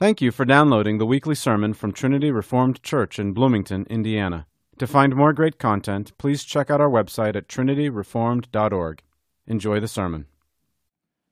Thank 0.00 0.20
you 0.20 0.30
for 0.30 0.44
downloading 0.44 0.98
the 0.98 1.06
weekly 1.06 1.34
sermon 1.34 1.74
from 1.74 1.90
Trinity 1.90 2.30
Reformed 2.30 2.84
Church 2.84 3.18
in 3.18 3.32
Bloomington, 3.32 3.84
Indiana. 3.90 4.46
To 4.78 4.86
find 4.86 5.16
more 5.16 5.32
great 5.32 5.58
content, 5.58 6.16
please 6.18 6.44
check 6.44 6.70
out 6.70 6.80
our 6.80 6.88
website 6.88 7.34
at 7.34 7.48
trinityreformed.org. 7.48 9.02
Enjoy 9.48 9.80
the 9.80 9.88
sermon. 9.88 10.26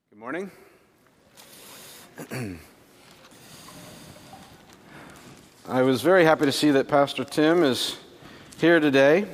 Good 0.09 0.19
morning. 0.19 0.51
I 5.69 5.81
was 5.81 6.01
very 6.01 6.25
happy 6.25 6.43
to 6.43 6.51
see 6.51 6.71
that 6.71 6.89
Pastor 6.89 7.23
Tim 7.23 7.63
is 7.63 7.95
here 8.57 8.81
today, 8.81 9.27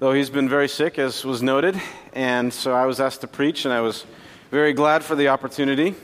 though 0.00 0.12
he's 0.12 0.30
been 0.30 0.48
very 0.48 0.68
sick, 0.68 0.98
as 0.98 1.24
was 1.24 1.40
noted, 1.40 1.80
and 2.12 2.52
so 2.52 2.72
I 2.72 2.86
was 2.86 2.98
asked 2.98 3.20
to 3.20 3.28
preach, 3.28 3.64
and 3.64 3.72
I 3.72 3.80
was 3.80 4.04
very 4.50 4.72
glad 4.72 5.04
for 5.04 5.14
the 5.14 5.28
opportunity. 5.28 5.94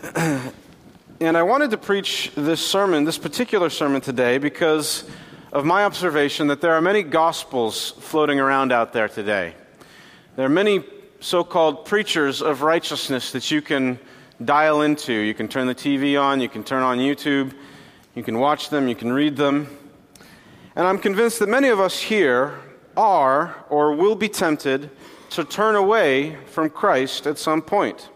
and 0.14 1.36
I 1.36 1.42
wanted 1.42 1.72
to 1.72 1.76
preach 1.76 2.30
this 2.36 2.64
sermon, 2.64 3.02
this 3.02 3.18
particular 3.18 3.68
sermon 3.68 4.00
today, 4.00 4.38
because 4.38 5.02
of 5.52 5.64
my 5.64 5.84
observation 5.84 6.46
that 6.48 6.60
there 6.60 6.72
are 6.74 6.80
many 6.80 7.02
gospels 7.02 7.90
floating 7.98 8.38
around 8.38 8.70
out 8.70 8.92
there 8.92 9.08
today. 9.08 9.54
There 10.36 10.46
are 10.46 10.50
many 10.50 10.84
so 11.18 11.42
called 11.42 11.84
preachers 11.84 12.42
of 12.42 12.62
righteousness 12.62 13.32
that 13.32 13.50
you 13.50 13.60
can 13.60 13.98
dial 14.44 14.82
into. 14.82 15.12
You 15.12 15.34
can 15.34 15.48
turn 15.48 15.66
the 15.66 15.74
TV 15.74 16.20
on, 16.20 16.40
you 16.40 16.48
can 16.48 16.62
turn 16.62 16.84
on 16.84 16.98
YouTube, 16.98 17.52
you 18.14 18.22
can 18.22 18.38
watch 18.38 18.70
them, 18.70 18.86
you 18.86 18.94
can 18.94 19.12
read 19.12 19.36
them. 19.36 19.66
And 20.76 20.86
I'm 20.86 21.00
convinced 21.00 21.40
that 21.40 21.48
many 21.48 21.70
of 21.70 21.80
us 21.80 21.98
here 21.98 22.54
are 22.96 23.64
or 23.68 23.96
will 23.96 24.14
be 24.14 24.28
tempted 24.28 24.90
to 25.30 25.42
turn 25.42 25.74
away 25.74 26.36
from 26.46 26.70
Christ 26.70 27.26
at 27.26 27.36
some 27.36 27.62
point. 27.62 28.10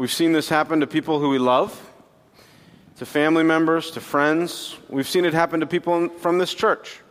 We've 0.00 0.10
seen 0.10 0.32
this 0.32 0.48
happen 0.48 0.80
to 0.80 0.86
people 0.86 1.20
who 1.20 1.28
we 1.28 1.38
love, 1.38 1.78
to 2.96 3.04
family 3.04 3.42
members, 3.42 3.90
to 3.90 4.00
friends. 4.00 4.74
We've 4.88 5.06
seen 5.06 5.26
it 5.26 5.34
happen 5.34 5.60
to 5.60 5.66
people 5.66 6.08
from 6.08 6.38
this 6.38 6.54
church. 6.54 7.02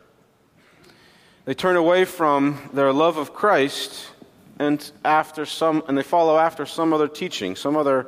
They 1.45 1.53
turn 1.53 1.75
away 1.75 2.05
from 2.05 2.57
their 2.73 2.91
love 2.91 3.17
of 3.17 3.31
Christ 3.31 4.09
and 4.57 4.91
after 5.05 5.45
some 5.45 5.83
and 5.87 5.95
they 5.95 6.01
follow 6.01 6.39
after 6.39 6.65
some 6.65 6.91
other 6.91 7.07
teaching, 7.07 7.55
some 7.55 7.77
other 7.77 8.07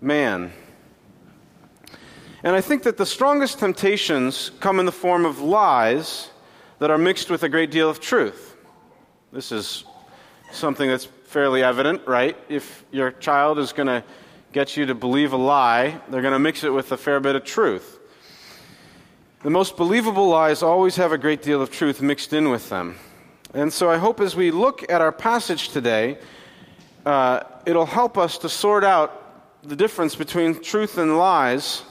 man. 0.00 0.52
And 2.44 2.54
I 2.54 2.60
think 2.60 2.84
that 2.84 2.98
the 2.98 3.04
strongest 3.04 3.58
temptations 3.58 4.52
come 4.60 4.78
in 4.78 4.86
the 4.86 4.92
form 4.92 5.24
of 5.24 5.40
lies 5.40 6.30
that 6.78 6.92
are 6.92 6.98
mixed 6.98 7.30
with 7.30 7.42
a 7.42 7.48
great 7.48 7.72
deal 7.72 7.90
of 7.90 7.98
truth. 7.98 8.54
This 9.32 9.50
is 9.50 9.82
something 10.52 10.88
that's 10.88 11.08
fairly 11.32 11.62
evident, 11.62 12.06
right? 12.06 12.36
If 12.50 12.84
your 12.92 13.10
child 13.10 13.58
is 13.58 13.72
going 13.72 13.86
to 13.86 14.04
get 14.52 14.76
you 14.76 14.84
to 14.84 14.94
believe 14.94 15.32
a 15.32 15.38
lie, 15.38 15.98
they're 16.10 16.20
going 16.20 16.34
to 16.34 16.38
mix 16.38 16.62
it 16.62 16.68
with 16.68 16.92
a 16.92 16.98
fair 16.98 17.20
bit 17.20 17.34
of 17.34 17.42
truth. 17.42 17.98
The 19.42 19.48
most 19.48 19.78
believable 19.78 20.28
lies 20.28 20.62
always 20.62 20.96
have 20.96 21.10
a 21.10 21.16
great 21.16 21.40
deal 21.40 21.62
of 21.62 21.70
truth 21.70 22.02
mixed 22.02 22.34
in 22.34 22.50
with 22.50 22.68
them. 22.68 22.96
And 23.54 23.72
so 23.72 23.90
I 23.90 23.96
hope 23.96 24.20
as 24.20 24.36
we 24.36 24.50
look 24.50 24.84
at 24.92 25.00
our 25.00 25.10
passage 25.10 25.70
today, 25.70 26.18
uh, 27.06 27.40
it'll 27.64 27.86
help 27.86 28.18
us 28.18 28.36
to 28.38 28.50
sort 28.50 28.84
out 28.84 29.18
the 29.62 29.74
difference 29.74 30.14
between 30.14 30.60
truth 30.60 30.98
and 30.98 31.16
lies, 31.16 31.82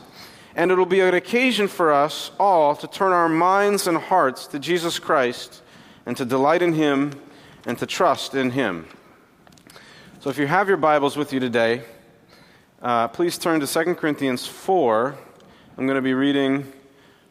and 0.55 0.69
it'll 0.69 0.85
be 0.85 0.99
an 0.99 1.15
occasion 1.15 1.67
for 1.67 1.91
us 1.91 2.29
all 2.39 2.75
to 2.75 2.87
turn 2.87 3.11
our 3.11 3.27
minds 3.27 3.87
and 3.87 3.97
hearts 3.97 4.45
to 4.47 4.59
Jesus 4.59 4.99
Christ 4.99 5.63
and 6.05 6.15
to 6.17 6.25
delight 6.25 6.61
in 6.61 6.73
Him 6.73 7.13
and 7.65 7.75
to 7.79 7.87
trust 7.87 8.35
in 8.35 8.51
Him. 8.51 8.85
So 10.21 10.29
if 10.29 10.37
you 10.37 10.45
have 10.45 10.67
your 10.67 10.77
Bibles 10.77 11.17
with 11.17 11.33
you 11.33 11.39
today, 11.39 11.81
uh, 12.79 13.07
please 13.07 13.39
turn 13.39 13.59
to 13.59 13.65
2 13.65 13.95
Corinthians 13.95 14.45
4. 14.45 15.15
I'm 15.75 15.87
going 15.87 15.95
to 15.95 16.01
be 16.03 16.13
reading 16.13 16.71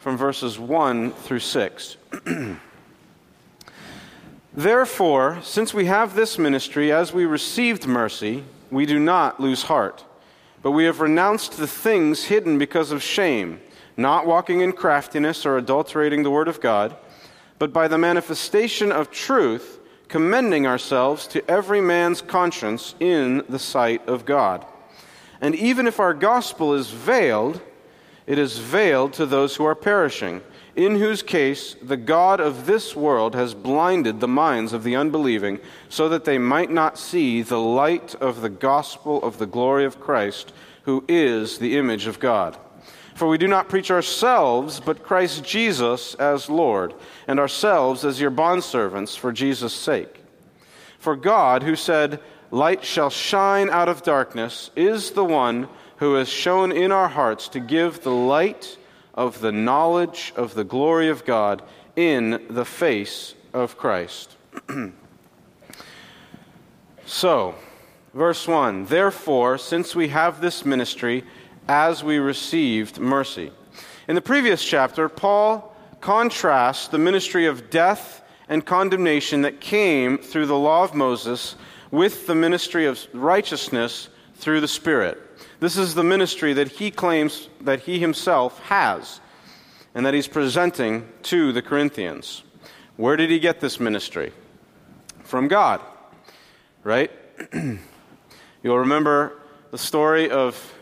from 0.01 0.17
verses 0.17 0.59
1 0.59 1.13
through 1.13 1.39
6. 1.39 1.97
Therefore, 4.53 5.39
since 5.41 5.73
we 5.73 5.85
have 5.85 6.17
this 6.17 6.37
ministry, 6.37 6.91
as 6.91 7.13
we 7.13 7.27
received 7.27 7.87
mercy, 7.87 8.43
we 8.73 8.87
do 8.87 8.99
not 8.99 9.39
lose 9.39 9.63
heart. 9.63 10.05
But 10.61 10.73
we 10.73 10.85
have 10.87 10.99
renounced 10.99 11.59
the 11.59 11.69
things 11.69 12.25
hidden 12.25 12.59
because 12.59 12.91
of 12.91 13.05
shame, 13.05 13.61
not 13.97 14.27
walking 14.27 14.63
in 14.63 14.73
craftiness 14.73 15.47
or 15.47 15.57
adulterating 15.57 16.25
the 16.25 16.31
word 16.33 16.49
of 16.49 16.61
God, 16.61 16.97
but 17.61 17.73
by 17.73 17.87
the 17.87 17.99
manifestation 17.99 18.91
of 18.91 19.13
truth 19.13 19.80
commending 20.11 20.67
ourselves 20.67 21.29
to 21.29 21.51
every 21.51 21.81
man's 21.81 22.21
conscience 22.21 22.97
in 22.99 23.45
the 23.49 23.61
sight 23.61 24.07
of 24.09 24.27
God. 24.27 24.67
And 25.41 25.55
even 25.55 25.87
if 25.87 26.01
our 26.01 26.13
gospel 26.13 26.75
is 26.75 26.91
veiled, 26.91 27.63
it 28.27 28.37
is 28.37 28.59
veiled 28.59 29.13
to 29.15 29.25
those 29.25 29.55
who 29.55 29.65
are 29.65 29.77
perishing, 29.77 30.43
in 30.75 30.97
whose 30.97 31.23
case 31.23 31.77
the 31.81 31.97
God 31.97 32.41
of 32.41 32.67
this 32.67 32.97
world 32.97 33.37
has 33.37 33.55
blinded 33.55 34.19
the 34.19 34.29
minds 34.29 34.73
of 34.73 34.83
the 34.83 34.97
unbelieving, 34.97 35.61
so 35.89 36.09
that 36.09 36.25
they 36.25 36.39
might 36.39 36.71
not 36.71 36.99
see 36.99 37.41
the 37.41 37.61
light 37.61 38.15
of 38.17 38.41
the 38.41 38.51
gospel 38.51 39.23
of 39.23 39.39
the 39.39 39.47
glory 39.47 39.85
of 39.85 40.01
Christ, 40.01 40.53
who 40.83 41.05
is 41.07 41.59
the 41.59 41.79
image 41.79 42.09
of 42.09 42.19
God. 42.19 42.59
For 43.21 43.29
we 43.29 43.37
do 43.37 43.49
not 43.49 43.69
preach 43.69 43.91
ourselves, 43.91 44.81
but 44.81 45.03
Christ 45.03 45.45
Jesus 45.45 46.15
as 46.15 46.49
Lord, 46.49 46.95
and 47.29 47.39
ourselves 47.39 48.03
as 48.03 48.19
your 48.19 48.31
bondservants 48.31 49.15
for 49.15 49.31
Jesus' 49.31 49.75
sake. 49.75 50.23
For 50.99 51.17
God, 51.17 51.63
who 51.63 51.77
said, 51.77 52.19
Light 52.51 52.83
shall 52.83 53.11
shine 53.11 53.69
out 53.69 53.91
of 53.91 54.03
darkness, 54.03 54.71
is 54.75 55.11
the 55.11 55.25
one 55.27 55.69
who 55.97 56.15
has 56.15 56.31
shown 56.31 56.73
in 56.73 56.93
our 56.93 57.09
hearts 57.09 57.49
to 57.49 57.61
give 57.61 58.01
the 58.01 58.11
light 58.11 58.79
of 59.13 59.43
the 59.43 59.53
knowledge 59.53 60.33
of 60.35 60.55
the 60.55 60.65
glory 60.65 61.11
of 61.11 61.27
God 61.27 61.61
in 61.97 62.47
the 62.49 62.65
face 62.65 63.35
of 63.53 63.77
Christ. 63.77 64.35
so, 67.05 67.55
verse 68.15 68.49
1 68.49 68.87
Therefore, 68.87 69.59
since 69.59 69.95
we 69.95 70.09
have 70.09 70.41
this 70.41 70.65
ministry, 70.65 71.23
as 71.71 72.03
we 72.03 72.19
received 72.19 72.99
mercy. 72.99 73.53
In 74.09 74.17
the 74.17 74.21
previous 74.21 74.65
chapter, 74.65 75.09
Paul 75.09 75.73
contrasts 76.01 76.89
the 76.89 76.99
ministry 76.99 77.47
of 77.47 77.71
death 77.71 78.25
and 78.49 78.67
condemnation 78.67 79.43
that 79.43 79.61
came 79.61 80.19
through 80.19 80.47
the 80.47 80.59
law 80.59 80.83
of 80.83 80.97
Moses 80.97 81.55
with 81.93 82.27
the 82.27 82.35
ministry 82.35 82.87
of 82.87 82.99
righteousness 83.13 84.09
through 84.35 84.61
the 84.61 84.67
Spirit. 84.67 85.17
This 85.61 85.77
is 85.77 85.95
the 85.95 86.03
ministry 86.03 86.55
that 86.55 86.67
he 86.67 86.91
claims 86.91 87.49
that 87.61 87.79
he 87.79 88.01
himself 88.01 88.59
has 88.65 89.21
and 89.95 90.05
that 90.05 90.15
he's 90.15 90.27
presenting 90.27 91.07
to 91.23 91.53
the 91.53 91.63
Corinthians. 91.63 92.43
Where 92.97 93.17
did 93.17 93.31
he 93.31 93.39
get 93.39 93.61
this 93.61 93.79
ministry? 93.79 94.33
From 95.23 95.47
God, 95.47 95.81
right? 96.83 97.13
You'll 98.65 98.81
remember 98.81 99.39
the 99.71 99.79
story 99.79 100.31
of 100.31 100.75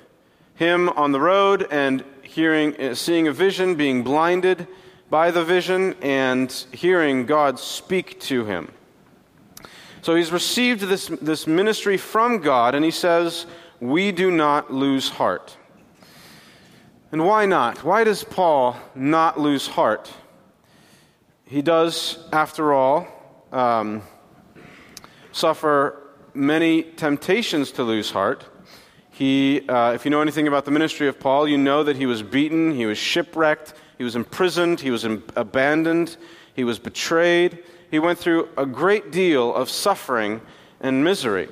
him 0.59 0.89
on 0.89 1.13
the 1.13 1.21
road 1.21 1.69
and 1.71 2.05
hearing, 2.23 2.79
uh, 2.81 2.95
seeing 2.95 3.29
a 3.29 3.33
vision, 3.33 3.77
being 3.77 4.03
blinded 4.03 4.67
by 5.09 5.31
the 5.31 5.45
vision, 5.45 5.95
and 6.03 6.53
hearing 6.73 7.27
God 7.27 7.61
speak 7.61 8.19
to 8.23 8.45
him. 8.45 8.73
So 10.03 10.17
he's 10.17 10.33
received 10.33 10.81
this, 10.81 11.07
this 11.23 11.47
ministry 11.47 11.97
from 11.97 12.39
God, 12.41 12.75
and 12.75 12.85
he 12.85 12.91
says, 12.91 13.47
We 13.79 14.11
do 14.11 14.33
not 14.33 14.73
lose 14.73 15.09
heart. 15.09 15.57
And 17.13 17.25
why 17.25 17.47
not? 17.47 17.85
Why 17.85 18.03
does 18.03 18.25
Paul 18.25 18.77
not 18.97 19.39
lose 19.39 19.69
heart? 19.69 20.13
He 21.45 21.63
does, 21.63 22.19
after 22.33 22.75
all, 22.75 23.07
um, 23.53 24.03
suffer 25.31 26.03
many 26.35 26.83
temptations 26.83 27.71
to 27.73 27.85
lose 27.85 28.11
heart. 28.11 28.45
He, 29.19 29.69
uh, 29.69 29.95
if 29.95 30.05
you 30.05 30.13
know 30.13 30.21
anything 30.21 30.47
about 30.47 30.65
the 30.65 30.71
ministry 30.71 31.09
of 31.09 31.19
Paul, 31.19 31.49
you 31.49 31.59
know 31.59 31.83
that 31.83 31.97
he 31.97 32.07
was 32.07 32.23
beaten, 32.23 32.71
he 32.71 32.87
was 32.87 32.99
shipwrecked, 32.99 33.75
he 33.99 34.05
was 34.05 34.15
imprisoned, 34.15 34.79
he 34.79 34.93
was 34.93 35.05
in, 35.05 35.25
abandoned, 35.35 36.17
he 36.55 36.63
was 36.63 36.79
betrayed. 36.79 37.65
He 37.91 37.99
went 37.99 38.21
through 38.21 38.49
a 38.57 38.65
great 38.65 39.11
deal 39.11 39.53
of 39.53 39.71
suffering 39.71 40.41
and 40.81 41.03
misery. 41.03 41.49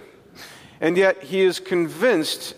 And 0.80 0.96
yet 0.96 1.24
he 1.24 1.40
is 1.40 1.58
convinced 1.58 2.54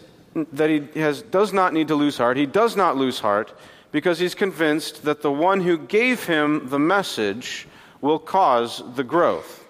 that 0.53 0.69
he 0.69 1.01
has, 1.01 1.23
does 1.23 1.55
not 1.55 1.73
need 1.73 1.89
to 1.89 1.95
lose 1.95 2.19
heart. 2.19 2.37
He 2.37 2.45
does 2.45 2.77
not 2.77 2.99
lose 2.99 3.19
heart 3.19 3.59
because 3.93 4.19
he's 4.19 4.35
convinced 4.35 5.05
that 5.05 5.23
the 5.23 5.33
one 5.33 5.63
who 5.63 5.79
gave 5.79 6.25
him 6.25 6.69
the 6.69 6.79
message 6.79 7.67
will 8.03 8.19
cause 8.19 8.83
the 8.95 9.05
growth. 9.05 9.67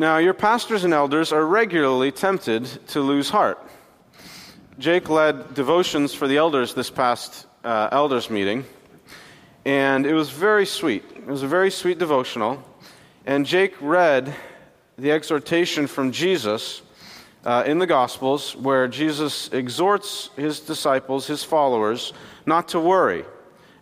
Now, 0.00 0.16
your 0.16 0.32
pastors 0.32 0.84
and 0.84 0.94
elders 0.94 1.30
are 1.30 1.44
regularly 1.44 2.10
tempted 2.10 2.64
to 2.88 3.02
lose 3.02 3.28
heart. 3.28 3.62
Jake 4.78 5.10
led 5.10 5.52
devotions 5.52 6.14
for 6.14 6.26
the 6.26 6.38
elders 6.38 6.72
this 6.72 6.88
past 6.88 7.46
uh, 7.64 7.90
elders 7.92 8.30
meeting, 8.30 8.64
and 9.66 10.06
it 10.06 10.14
was 10.14 10.30
very 10.30 10.64
sweet. 10.64 11.04
It 11.14 11.26
was 11.26 11.42
a 11.42 11.46
very 11.46 11.70
sweet 11.70 11.98
devotional. 11.98 12.62
And 13.26 13.44
Jake 13.44 13.74
read 13.78 14.34
the 14.96 15.12
exhortation 15.12 15.86
from 15.86 16.12
Jesus 16.12 16.80
uh, 17.44 17.64
in 17.66 17.78
the 17.78 17.86
Gospels 17.86 18.56
where 18.56 18.88
Jesus 18.88 19.48
exhorts 19.52 20.30
his 20.34 20.60
disciples, 20.60 21.26
his 21.26 21.44
followers, 21.44 22.14
not 22.46 22.68
to 22.68 22.80
worry. 22.80 23.26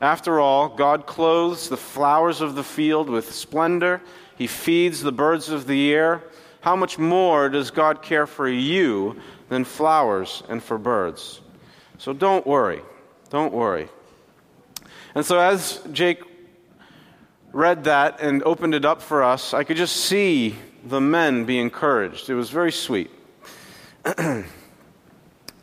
After 0.00 0.41
all, 0.41 0.69
God 0.69 1.06
clothes 1.06 1.69
the 1.69 1.76
flowers 1.76 2.41
of 2.41 2.56
the 2.56 2.65
field 2.65 3.09
with 3.09 3.32
splendor, 3.32 4.00
He 4.38 4.46
feeds 4.46 5.02
the 5.02 5.12
birds 5.12 5.49
of 5.49 5.67
the 5.67 5.93
air. 5.93 6.23
How 6.61 6.76
much 6.76 6.96
more 6.96 7.49
does 7.49 7.73
God 7.73 8.02
care 8.02 8.26
for 8.26 8.49
you 8.49 9.20
than 9.49 9.64
flowers 9.64 10.44
and 10.49 10.62
for 10.62 10.79
birds? 10.79 11.40
So 11.99 12.12
don't 12.12 12.46
worry. 12.46 12.82
Don't 13.31 13.52
worry. 13.52 13.88
And 15.14 15.26
so, 15.26 15.40
as 15.40 15.81
Jake 15.90 16.23
read 17.52 17.85
that 17.85 18.20
and 18.20 18.43
opened 18.44 18.75
it 18.75 18.85
up 18.85 19.02
for 19.02 19.25
us, 19.25 19.52
I 19.52 19.64
could 19.64 19.76
just 19.76 19.96
see 19.96 20.55
the 20.84 21.00
men 21.00 21.44
be 21.44 21.58
encouraged. 21.58 22.31
It 22.31 22.34
was 22.34 22.50
very 22.50 22.70
sweet. 22.70 23.11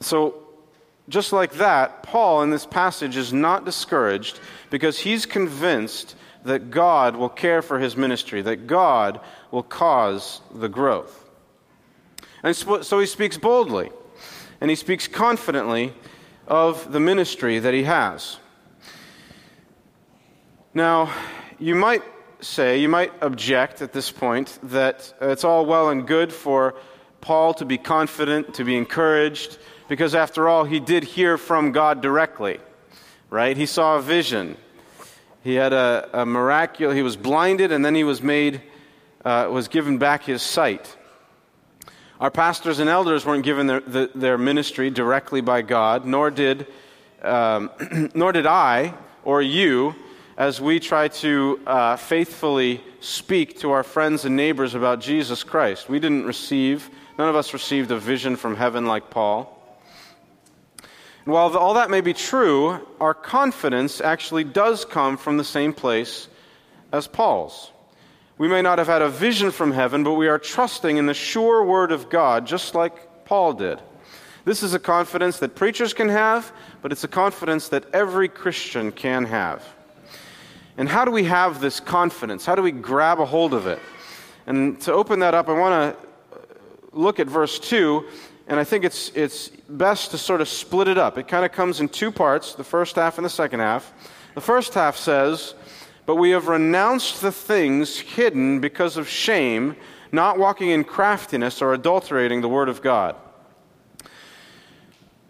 so, 0.01 0.43
just 1.07 1.31
like 1.31 1.53
that, 1.53 2.03
Paul 2.03 2.43
in 2.43 2.49
this 2.49 2.65
passage 2.65 3.15
is 3.15 3.31
not 3.31 3.63
discouraged 3.63 4.39
because 4.69 4.99
he's 4.99 5.25
convinced 5.25 6.15
that 6.45 6.71
God 6.71 7.15
will 7.15 7.29
care 7.29 7.61
for 7.61 7.79
his 7.79 7.97
ministry, 7.97 8.41
that 8.43 8.67
God 8.67 9.19
will 9.51 9.63
cause 9.63 10.41
the 10.53 10.69
growth. 10.69 11.29
And 12.43 12.55
so 12.55 12.99
he 12.99 13.05
speaks 13.05 13.37
boldly 13.37 13.91
and 14.61 14.69
he 14.69 14.75
speaks 14.75 15.07
confidently 15.07 15.93
of 16.47 16.91
the 16.91 16.99
ministry 16.99 17.59
that 17.59 17.73
he 17.73 17.83
has. 17.83 18.37
Now, 20.73 21.11
you 21.57 21.75
might 21.75 22.03
say, 22.41 22.79
you 22.79 22.89
might 22.89 23.11
object 23.21 23.81
at 23.81 23.93
this 23.93 24.11
point 24.11 24.59
that 24.63 25.13
it's 25.19 25.43
all 25.43 25.65
well 25.65 25.89
and 25.89 26.05
good 26.05 26.31
for 26.31 26.75
Paul 27.21 27.55
to 27.55 27.65
be 27.65 27.77
confident, 27.77 28.53
to 28.55 28.63
be 28.63 28.77
encouraged, 28.77 29.57
because 29.87 30.13
after 30.13 30.47
all, 30.47 30.63
he 30.63 30.79
did 30.79 31.03
hear 31.03 31.37
from 31.37 31.71
God 31.71 32.01
directly, 32.01 32.59
right? 33.31 33.57
He 33.57 33.65
saw 33.65 33.97
a 33.97 34.01
vision. 34.01 34.57
He 35.45 35.53
had 35.53 35.73
a, 35.73 36.09
a 36.11 36.25
miraculous, 36.25 36.95
he 36.95 37.03
was 37.03 37.15
blinded 37.15 37.71
and 37.71 37.85
then 37.85 37.93
he 37.93 38.03
was 38.03 38.19
made, 38.19 38.63
uh, 39.23 39.47
was 39.51 39.67
given 39.67 39.99
back 39.99 40.23
his 40.23 40.41
sight. 40.41 40.97
Our 42.19 42.31
pastors 42.31 42.79
and 42.79 42.89
elders 42.89 43.27
weren't 43.27 43.45
given 43.45 43.67
their, 43.67 43.79
the, 43.79 44.09
their 44.15 44.39
ministry 44.39 44.89
directly 44.89 45.41
by 45.41 45.61
God, 45.61 46.03
nor 46.03 46.31
did, 46.31 46.65
um, 47.21 47.69
nor 48.15 48.31
did 48.31 48.47
I 48.47 48.95
or 49.23 49.39
you 49.39 49.93
as 50.35 50.59
we 50.59 50.79
try 50.79 51.09
to 51.09 51.59
uh, 51.67 51.95
faithfully 51.95 52.83
speak 52.99 53.59
to 53.59 53.69
our 53.69 53.83
friends 53.83 54.25
and 54.25 54.35
neighbors 54.35 54.73
about 54.73 54.99
Jesus 54.99 55.43
Christ. 55.43 55.87
We 55.87 55.99
didn't 55.99 56.25
receive, 56.25 56.89
none 57.19 57.29
of 57.29 57.35
us 57.35 57.53
received 57.53 57.91
a 57.91 57.99
vision 57.99 58.35
from 58.35 58.55
heaven 58.55 58.87
like 58.87 59.11
Paul. 59.11 59.54
And 61.25 61.33
while 61.33 61.55
all 61.57 61.73
that 61.73 61.89
may 61.89 62.01
be 62.01 62.13
true, 62.13 62.79
our 62.99 63.13
confidence 63.13 63.99
actually 63.99 64.43
does 64.43 64.85
come 64.85 65.17
from 65.17 65.37
the 65.37 65.43
same 65.43 65.73
place 65.73 66.27
as 66.91 67.07
Paul's. 67.07 67.71
We 68.37 68.47
may 68.47 68.61
not 68.61 68.77
have 68.77 68.87
had 68.87 69.01
a 69.01 69.09
vision 69.09 69.51
from 69.51 69.71
heaven, 69.71 70.03
but 70.03 70.13
we 70.13 70.27
are 70.27 70.37
trusting 70.37 70.97
in 70.97 71.05
the 71.05 71.13
sure 71.13 71.63
word 71.63 71.91
of 71.91 72.09
God, 72.09 72.45
just 72.45 72.75
like 72.75 73.25
Paul 73.25 73.53
did. 73.53 73.81
This 74.43 74.61
is 74.61 74.75
a 74.75 74.79
confidence 74.79 75.39
that 75.39 75.55
preachers 75.55 75.93
can 75.93 76.09
have, 76.09 76.51
but 76.83 76.91
it's 76.91 77.03
a 77.03 77.07
confidence 77.07 77.69
that 77.69 77.85
every 77.93 78.27
Christian 78.27 78.91
can 78.91 79.25
have. 79.25 79.63
And 80.77 80.87
how 80.87 81.05
do 81.05 81.11
we 81.11 81.23
have 81.23 81.61
this 81.61 81.79
confidence? 81.79 82.45
How 82.45 82.53
do 82.53 82.61
we 82.61 82.71
grab 82.71 83.19
a 83.19 83.25
hold 83.25 83.53
of 83.53 83.65
it? 83.65 83.79
And 84.45 84.79
to 84.81 84.93
open 84.93 85.19
that 85.19 85.33
up, 85.33 85.49
I 85.49 85.53
want 85.53 85.97
to 85.97 86.07
look 86.91 87.19
at 87.19 87.27
verse 87.27 87.57
2, 87.57 88.05
and 88.47 88.59
I 88.59 88.63
think 88.63 88.85
it's, 88.85 89.09
it's 89.15 89.49
best 89.69 90.11
to 90.11 90.17
sort 90.17 90.41
of 90.41 90.47
split 90.47 90.87
it 90.87 90.97
up. 90.97 91.17
It 91.17 91.27
kind 91.27 91.45
of 91.45 91.51
comes 91.51 91.79
in 91.79 91.89
two 91.89 92.11
parts 92.11 92.53
the 92.53 92.63
first 92.63 92.95
half 92.95 93.17
and 93.17 93.25
the 93.25 93.29
second 93.29 93.59
half. 93.59 93.91
The 94.35 94.41
first 94.41 94.73
half 94.75 94.95
says, 94.97 95.55
But 96.05 96.15
we 96.15 96.31
have 96.31 96.47
renounced 96.47 97.21
the 97.21 97.31
things 97.31 97.97
hidden 97.97 98.59
because 98.59 98.97
of 98.97 99.07
shame, 99.07 99.75
not 100.11 100.37
walking 100.37 100.69
in 100.69 100.83
craftiness 100.83 101.61
or 101.61 101.73
adulterating 101.73 102.41
the 102.41 102.49
word 102.49 102.69
of 102.69 102.81
God. 102.81 103.15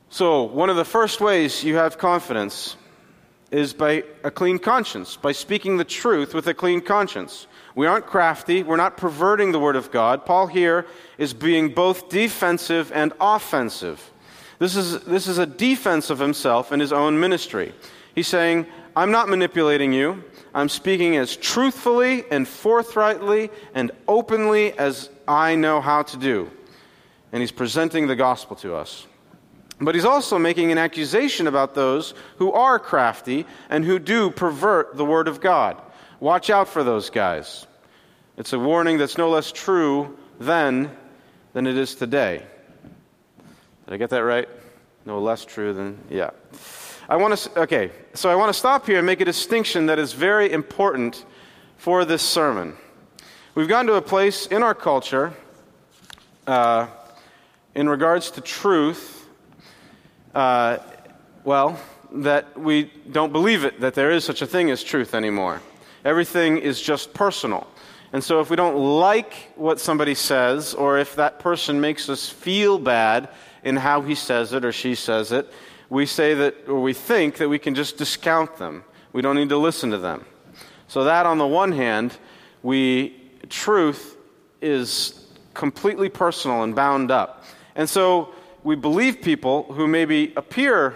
So, 0.09 0.43
one 0.43 0.69
of 0.69 0.75
the 0.75 0.85
first 0.85 1.21
ways 1.21 1.63
you 1.63 1.75
have 1.75 1.97
confidence 1.97 2.77
is 3.51 3.73
by 3.73 4.03
a 4.23 4.31
clean 4.31 4.59
conscience, 4.59 5.15
by 5.15 5.31
speaking 5.31 5.77
the 5.77 5.85
truth 5.85 6.33
with 6.33 6.47
a 6.47 6.53
clean 6.53 6.81
conscience. 6.81 7.47
We 7.75 7.87
aren't 7.87 8.05
crafty, 8.05 8.63
we're 8.63 8.77
not 8.77 8.95
perverting 8.95 9.51
the 9.51 9.59
Word 9.59 9.75
of 9.75 9.91
God. 9.91 10.25
Paul 10.25 10.47
here 10.47 10.85
is 11.17 11.33
being 11.33 11.73
both 11.73 12.07
defensive 12.07 12.89
and 12.93 13.11
offensive. 13.19 14.11
This 14.59 14.77
is, 14.77 15.01
this 15.01 15.27
is 15.27 15.37
a 15.37 15.45
defense 15.45 16.09
of 16.09 16.17
himself 16.17 16.71
and 16.71 16.81
his 16.81 16.93
own 16.93 17.19
ministry. 17.19 17.73
He's 18.15 18.27
saying, 18.27 18.65
I'm 18.95 19.11
not 19.11 19.27
manipulating 19.27 19.91
you. 19.91 20.23
I'm 20.53 20.69
speaking 20.69 21.17
as 21.17 21.35
truthfully 21.35 22.23
and 22.31 22.47
forthrightly 22.47 23.49
and 23.73 23.91
openly 24.07 24.71
as 24.79 25.09
I 25.27 25.55
know 25.55 25.81
how 25.81 26.03
to 26.03 26.17
do. 26.17 26.49
And 27.33 27.41
he's 27.41 27.51
presenting 27.51 28.07
the 28.07 28.15
gospel 28.15 28.55
to 28.57 28.73
us. 28.73 29.05
But 29.81 29.95
he's 29.95 30.05
also 30.05 30.39
making 30.39 30.71
an 30.71 30.77
accusation 30.77 31.47
about 31.47 31.75
those 31.75 32.13
who 32.37 32.53
are 32.53 32.79
crafty 32.79 33.45
and 33.69 33.83
who 33.83 33.99
do 33.99 34.31
pervert 34.31 34.95
the 34.95 35.03
word 35.03 35.27
of 35.27 35.41
God. 35.41 35.81
Watch 36.19 36.49
out 36.49 36.69
for 36.69 36.83
those 36.83 37.09
guys. 37.09 37.67
It's 38.37 38.53
a 38.53 38.59
warning 38.59 38.97
that's 38.97 39.17
no 39.17 39.29
less 39.29 39.51
true 39.51 40.17
then 40.39 40.91
than 41.53 41.67
it 41.67 41.77
is 41.77 41.95
today. 41.95 42.43
Did 43.85 43.93
I 43.93 43.97
get 43.97 44.09
that 44.11 44.23
right? 44.23 44.47
No 45.05 45.19
less 45.19 45.45
true 45.45 45.73
than, 45.73 45.99
yeah. 46.09 46.31
I 47.07 47.17
want 47.17 47.37
to, 47.37 47.59
okay, 47.61 47.91
so 48.13 48.29
I 48.29 48.35
want 48.35 48.49
to 48.49 48.57
stop 48.57 48.87
here 48.87 48.97
and 48.97 49.05
make 49.05 49.21
a 49.21 49.25
distinction 49.25 49.85
that 49.87 49.99
is 49.99 50.13
very 50.13 50.51
important 50.51 51.25
for 51.77 52.05
this 52.05 52.21
sermon. 52.21 52.75
We've 53.53 53.67
gotten 53.67 53.87
to 53.87 53.93
a 53.95 54.01
place 54.01 54.47
in 54.47 54.63
our 54.63 54.73
culture, 54.73 55.33
uh, 56.47 56.87
in 57.75 57.87
regards 57.87 58.31
to 58.31 58.41
truth, 58.41 59.27
uh, 60.33 60.77
well, 61.43 61.79
that 62.11 62.59
we 62.59 62.91
don't 63.11 63.31
believe 63.31 63.65
it, 63.65 63.81
that 63.81 63.93
there 63.93 64.11
is 64.11 64.23
such 64.23 64.41
a 64.41 64.47
thing 64.47 64.71
as 64.71 64.83
truth 64.83 65.13
anymore. 65.13 65.61
Everything 66.05 66.59
is 66.59 66.79
just 66.79 67.13
personal. 67.13 67.67
And 68.13 68.23
so 68.23 68.39
if 68.39 68.49
we 68.49 68.55
don't 68.55 68.77
like 68.77 69.51
what 69.55 69.79
somebody 69.79 70.13
says, 70.13 70.75
or 70.75 70.99
if 70.99 71.15
that 71.15 71.39
person 71.39 71.81
makes 71.81 72.07
us 72.07 72.29
feel 72.29 72.77
bad 72.79 73.27
in 73.63 73.75
how 73.75 74.01
he 74.01 74.13
says 74.13 74.53
it 74.53 74.63
or 74.63 74.71
she 74.71 74.93
says 74.93 75.31
it, 75.31 75.51
we 75.89 76.05
say 76.05 76.35
that, 76.35 76.69
or 76.69 76.79
we 76.79 76.93
think 76.93 77.37
that 77.37 77.49
we 77.49 77.59
can 77.59 77.73
just 77.73 77.97
discount 77.97 78.55
them. 78.57 78.83
We 79.13 79.21
don't 79.21 79.35
need 79.35 79.49
to 79.49 79.57
listen 79.57 79.91
to 79.91 79.97
them. 79.97 80.25
So 80.87 81.05
that 81.05 81.25
on 81.25 81.39
the 81.39 81.47
one 81.47 81.71
hand, 81.71 82.15
we, 82.61 83.19
truth 83.49 84.15
is 84.61 85.27
completely 85.55 86.09
personal 86.09 86.63
and 86.63 86.75
bound 86.75 87.09
up. 87.09 87.43
And 87.75 87.89
so 87.89 88.33
we 88.63 88.75
believe 88.75 89.21
people 89.21 89.63
who 89.73 89.87
maybe 89.87 90.33
appear 90.35 90.95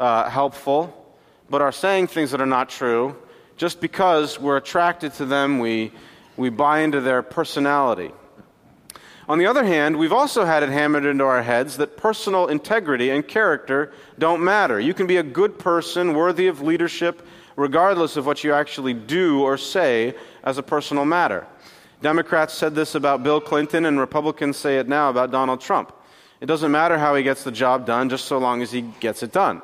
uh, 0.00 0.28
helpful, 0.28 1.16
but 1.48 1.62
are 1.62 1.72
saying 1.72 2.08
things 2.08 2.32
that 2.32 2.40
are 2.40 2.46
not 2.46 2.68
true, 2.68 3.16
just 3.56 3.80
because 3.80 4.38
we're 4.38 4.56
attracted 4.56 5.14
to 5.14 5.24
them, 5.24 5.58
we, 5.58 5.92
we 6.36 6.48
buy 6.48 6.80
into 6.80 7.00
their 7.00 7.22
personality. 7.22 8.12
On 9.26 9.38
the 9.38 9.46
other 9.46 9.64
hand, 9.64 9.96
we've 9.96 10.12
also 10.12 10.44
had 10.44 10.62
it 10.62 10.68
hammered 10.68 11.06
into 11.06 11.24
our 11.24 11.42
heads 11.42 11.78
that 11.78 11.96
personal 11.96 12.48
integrity 12.48 13.08
and 13.10 13.26
character 13.26 13.92
don't 14.18 14.44
matter. 14.44 14.78
You 14.78 14.92
can 14.92 15.06
be 15.06 15.16
a 15.16 15.22
good 15.22 15.58
person, 15.58 16.12
worthy 16.12 16.46
of 16.46 16.60
leadership, 16.60 17.26
regardless 17.56 18.16
of 18.16 18.26
what 18.26 18.44
you 18.44 18.52
actually 18.52 18.92
do 18.92 19.40
or 19.40 19.56
say 19.56 20.14
as 20.42 20.58
a 20.58 20.62
personal 20.62 21.06
matter. 21.06 21.46
Democrats 22.02 22.52
said 22.52 22.74
this 22.74 22.94
about 22.94 23.22
Bill 23.22 23.40
Clinton, 23.40 23.86
and 23.86 23.98
Republicans 23.98 24.58
say 24.58 24.78
it 24.78 24.88
now 24.88 25.08
about 25.08 25.30
Donald 25.30 25.60
Trump. 25.62 25.90
It 26.42 26.46
doesn't 26.46 26.70
matter 26.70 26.98
how 26.98 27.14
he 27.14 27.22
gets 27.22 27.44
the 27.44 27.52
job 27.52 27.86
done, 27.86 28.10
just 28.10 28.26
so 28.26 28.36
long 28.36 28.60
as 28.60 28.70
he 28.70 28.82
gets 28.82 29.22
it 29.22 29.32
done. 29.32 29.62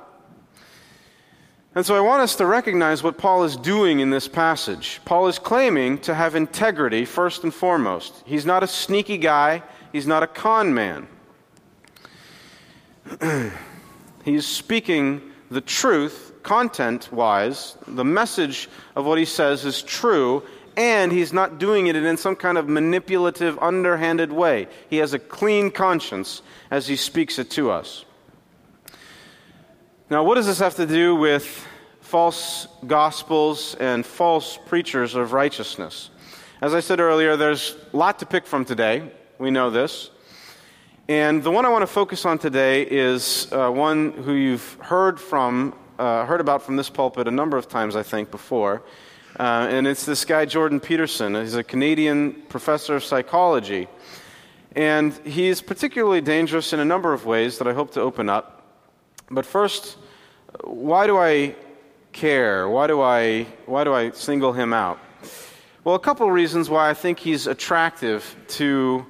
And 1.75 1.87
so 1.87 1.95
I 1.95 2.01
want 2.01 2.23
us 2.23 2.35
to 2.37 2.47
recognize 2.47 3.03
what 3.03 3.17
Paul 3.17 3.45
is 3.45 3.57
doing 3.57 4.01
in 4.01 4.11
this 4.11 4.27
passage. 4.27 5.01
Paul 5.05 5.29
is 5.29 5.39
claiming 5.39 5.99
to 5.99 6.15
have 6.15 6.35
integrity 6.35 7.05
first 7.05 7.45
and 7.45 7.55
foremost. 7.55 8.23
He's 8.27 8.45
not 8.45 8.65
a 8.65 8.67
sneaky 8.67 9.19
guy, 9.19 9.63
he's 9.93 10.07
not 10.07 10.25
a 10.25 10.27
con 10.27 10.75
man. 10.75 11.07
he's 14.25 14.47
speaking 14.47 15.23
the 15.51 15.61
truth, 15.61 16.33
content 16.43 17.13
wise. 17.13 17.77
The 17.87 18.05
message 18.05 18.69
of 18.97 19.07
what 19.07 19.19
he 19.19 19.25
says 19.25 19.65
is 19.65 19.81
true, 19.81 20.43
and 20.77 21.13
he's 21.13 21.33
not 21.33 21.59
doing 21.59 21.87
it 21.87 21.95
in 21.95 22.17
some 22.17 22.35
kind 22.35 22.59
of 22.59 22.69
manipulative, 22.69 23.57
underhanded 23.61 24.33
way. 24.33 24.67
He 24.89 24.97
has 24.97 25.15
a 25.15 25.21
clean 25.21 25.71
conscience 25.71 26.43
as 26.69 26.89
he 26.89 26.97
speaks 26.97 27.39
it 27.39 27.51
to 27.53 27.71
us. 27.71 28.05
Now, 30.11 30.25
what 30.25 30.35
does 30.35 30.47
this 30.47 30.59
have 30.59 30.75
to 30.75 30.89
do 30.89 31.15
with 31.15 31.65
false 32.01 32.67
gospels 32.85 33.77
and 33.79 34.05
false 34.05 34.59
preachers 34.67 35.15
of 35.15 35.33
righteousness? 35.33 36.11
As 36.61 36.75
I 36.75 36.81
said 36.81 36.99
earlier, 36.99 37.37
there's 37.37 37.77
a 37.93 37.97
lot 37.97 38.19
to 38.19 38.27
pick 38.27 38.45
from 38.45 38.65
today. 38.65 39.09
We 39.39 39.53
know 39.53 39.71
this. 39.71 40.11
And 41.09 41.45
the 41.45 41.53
one 41.53 41.65
I 41.65 41.69
want 41.69 41.83
to 41.83 41.87
focus 41.87 42.25
on 42.25 42.41
today 42.41 42.83
is 42.83 43.53
uh, 43.53 43.71
one 43.71 44.11
who 44.11 44.33
you've 44.33 44.75
heard 44.81 45.21
from, 45.21 45.79
uh, 45.97 46.27
heard 46.27 46.41
about 46.41 46.63
from 46.63 46.75
this 46.75 46.91
pulpit 46.91 47.29
a 47.29 47.31
number 47.31 47.57
of 47.57 47.69
times, 47.69 47.95
I 47.95 48.03
think, 48.03 48.33
before. 48.33 48.83
Uh, 49.39 49.69
and 49.71 49.87
it's 49.87 50.07
this 50.07 50.25
guy, 50.25 50.45
Jordan 50.45 50.81
Peterson. 50.81 51.37
He's 51.37 51.55
a 51.55 51.63
Canadian 51.63 52.33
professor 52.49 52.97
of 52.97 53.05
psychology. 53.05 53.87
And 54.75 55.13
he's 55.25 55.63
particularly 55.63 56.21
dangerous 56.21 56.73
in 56.73 56.81
a 56.81 56.85
number 56.85 57.13
of 57.13 57.27
ways 57.27 57.59
that 57.59 57.69
I 57.69 57.75
hope 57.75 57.93
to 57.93 58.01
open 58.01 58.29
up. 58.29 58.60
But 59.31 59.47
first, 59.47 59.97
why 60.65 61.07
do 61.07 61.17
I 61.17 61.55
care? 62.13 62.69
Why 62.69 62.89
do 62.89 63.01
I, 63.01 63.45
why 63.67 63.85
do 63.85 63.95
I 63.95 64.11
single 64.11 64.53
him 64.53 64.73
out? 64.73 64.99
Well, 65.85 65.95
a 65.95 66.01
couple 66.01 66.27
of 66.27 66.33
reasons 66.33 66.69
why 66.69 66.91
I 66.91 66.95
think 66.95 67.21
he's 67.21 67.47
attractive 67.47 68.37
to 68.49 69.07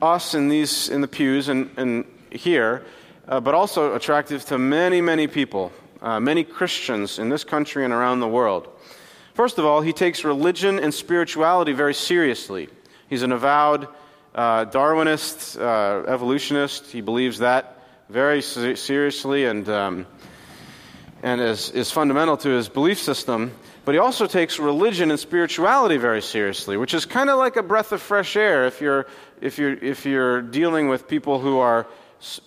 us 0.00 0.34
in, 0.34 0.48
these, 0.48 0.90
in 0.90 1.00
the 1.00 1.08
pews 1.08 1.48
and, 1.48 1.70
and 1.76 2.04
here, 2.30 2.84
uh, 3.26 3.40
but 3.40 3.54
also 3.54 3.96
attractive 3.96 4.44
to 4.46 4.58
many, 4.58 5.00
many 5.00 5.26
people, 5.26 5.72
uh, 6.02 6.20
many 6.20 6.44
Christians 6.44 7.18
in 7.18 7.28
this 7.28 7.42
country 7.42 7.84
and 7.84 7.92
around 7.92 8.20
the 8.20 8.28
world. 8.28 8.68
First 9.34 9.58
of 9.58 9.64
all, 9.64 9.80
he 9.80 9.92
takes 9.92 10.22
religion 10.22 10.78
and 10.78 10.94
spirituality 10.94 11.72
very 11.72 11.94
seriously. 11.94 12.68
He's 13.08 13.22
an 13.22 13.32
avowed 13.32 13.88
uh, 14.36 14.66
Darwinist, 14.66 15.60
uh, 15.60 16.08
evolutionist. 16.08 16.86
He 16.86 17.00
believes 17.00 17.38
that 17.38 17.73
very 18.08 18.42
seriously 18.42 19.44
and, 19.46 19.68
um, 19.68 20.06
and 21.22 21.40
is, 21.40 21.70
is 21.70 21.90
fundamental 21.90 22.36
to 22.38 22.48
his 22.50 22.68
belief 22.68 22.98
system. 22.98 23.52
But 23.84 23.94
he 23.94 23.98
also 23.98 24.26
takes 24.26 24.58
religion 24.58 25.10
and 25.10 25.20
spirituality 25.20 25.96
very 25.96 26.22
seriously, 26.22 26.76
which 26.76 26.94
is 26.94 27.04
kind 27.04 27.28
of 27.28 27.38
like 27.38 27.56
a 27.56 27.62
breath 27.62 27.92
of 27.92 28.00
fresh 28.00 28.36
air 28.36 28.66
if 28.66 28.80
you're, 28.80 29.06
if 29.40 29.58
you're, 29.58 29.74
if 29.74 30.06
you're 30.06 30.40
dealing 30.40 30.88
with 30.88 31.06
people 31.06 31.38
who 31.38 31.58
are 31.58 31.86